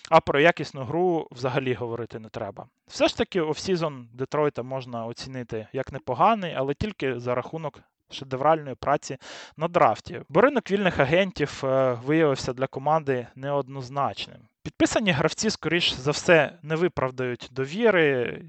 а 0.09 0.21
про 0.21 0.41
якісну 0.41 0.85
гру 0.85 1.29
взагалі 1.31 1.75
говорити 1.75 2.19
не 2.19 2.29
треба. 2.29 2.67
Все 2.87 3.09
ж 3.09 3.17
таки, 3.17 3.41
offseason 3.41 4.09
Детройта 4.13 4.63
можна 4.63 5.07
оцінити 5.07 5.67
як 5.73 5.93
непоганий, 5.93 6.55
але 6.57 6.75
тільки 6.75 7.21
за 7.21 7.35
рахунок. 7.35 7.81
Шедевральної 8.13 8.75
праці 8.75 9.17
на 9.57 9.69
драфті. 9.69 10.21
Бо 10.29 10.41
ринок 10.41 10.71
вільних 10.71 10.99
агентів 10.99 11.61
е, 11.65 11.99
виявився 12.05 12.53
для 12.53 12.67
команди 12.67 13.27
неоднозначним. 13.35 14.37
Підписані 14.63 15.11
гравці, 15.11 15.51
скоріш 15.51 15.93
за 15.93 16.11
все, 16.11 16.59
не 16.63 16.77
виправдають 16.77 17.49
довіри, 17.53 18.43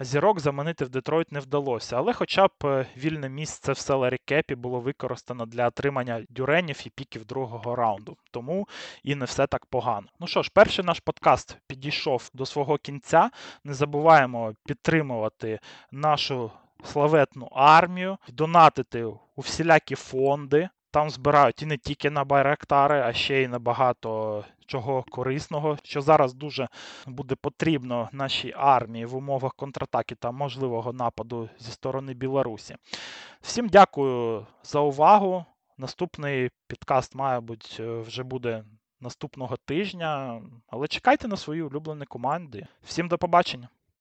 Зірок 0.00 0.40
заманити 0.40 0.84
в 0.84 0.88
Детройт 0.88 1.32
не 1.32 1.40
вдалося, 1.40 1.96
але 1.96 2.12
хоча 2.12 2.46
б 2.46 2.50
е, 2.64 2.86
вільне 2.96 3.28
місце 3.28 3.72
в 3.72 3.78
селері 3.78 4.18
Кепі 4.24 4.54
було 4.54 4.80
використано 4.80 5.46
для 5.46 5.68
отримання 5.68 6.24
дюренів 6.28 6.82
і 6.86 6.90
піків 6.90 7.24
другого 7.24 7.76
раунду. 7.76 8.16
Тому 8.30 8.68
і 9.02 9.14
не 9.14 9.24
все 9.24 9.46
так 9.46 9.66
погано. 9.66 10.06
Ну 10.20 10.26
що 10.26 10.42
ж, 10.42 10.50
перший 10.54 10.84
наш 10.84 11.00
подкаст 11.00 11.58
підійшов 11.66 12.30
до 12.34 12.46
свого 12.46 12.78
кінця. 12.78 13.30
Не 13.64 13.74
забуваємо 13.74 14.54
підтримувати 14.66 15.58
нашу 15.92 16.50
славетну 16.84 17.48
армію, 17.52 18.18
донатити 18.28 19.04
у 19.04 19.40
всілякі 19.40 19.94
фонди. 19.94 20.68
Там 20.90 21.10
збирають 21.10 21.62
і 21.62 21.66
не 21.66 21.76
тільки 21.76 22.10
на 22.10 22.24
байрактари, 22.24 23.00
а 23.00 23.12
ще 23.12 23.42
й 23.42 23.48
на 23.48 23.58
багато 23.58 24.44
чого 24.66 25.04
корисного, 25.10 25.78
що 25.82 26.00
зараз 26.00 26.34
дуже 26.34 26.68
буде 27.06 27.34
потрібно 27.34 28.08
нашій 28.12 28.54
армії 28.56 29.06
в 29.06 29.16
умовах 29.16 29.54
контратаки 29.54 30.14
та 30.14 30.30
можливого 30.30 30.92
нападу 30.92 31.48
зі 31.58 31.72
сторони 31.72 32.14
Білорусі. 32.14 32.76
Всім 33.40 33.68
дякую 33.68 34.46
за 34.62 34.80
увагу. 34.80 35.44
Наступний 35.78 36.50
підкаст, 36.66 37.14
мабуть, 37.14 37.80
вже 37.80 38.22
буде 38.22 38.64
наступного 39.00 39.56
тижня. 39.56 40.42
Але 40.66 40.88
чекайте 40.88 41.28
на 41.28 41.36
свої 41.36 41.62
улюблені 41.62 42.04
команди. 42.04 42.66
Всім 42.82 43.08
до 43.08 43.18
побачення! 43.18 43.68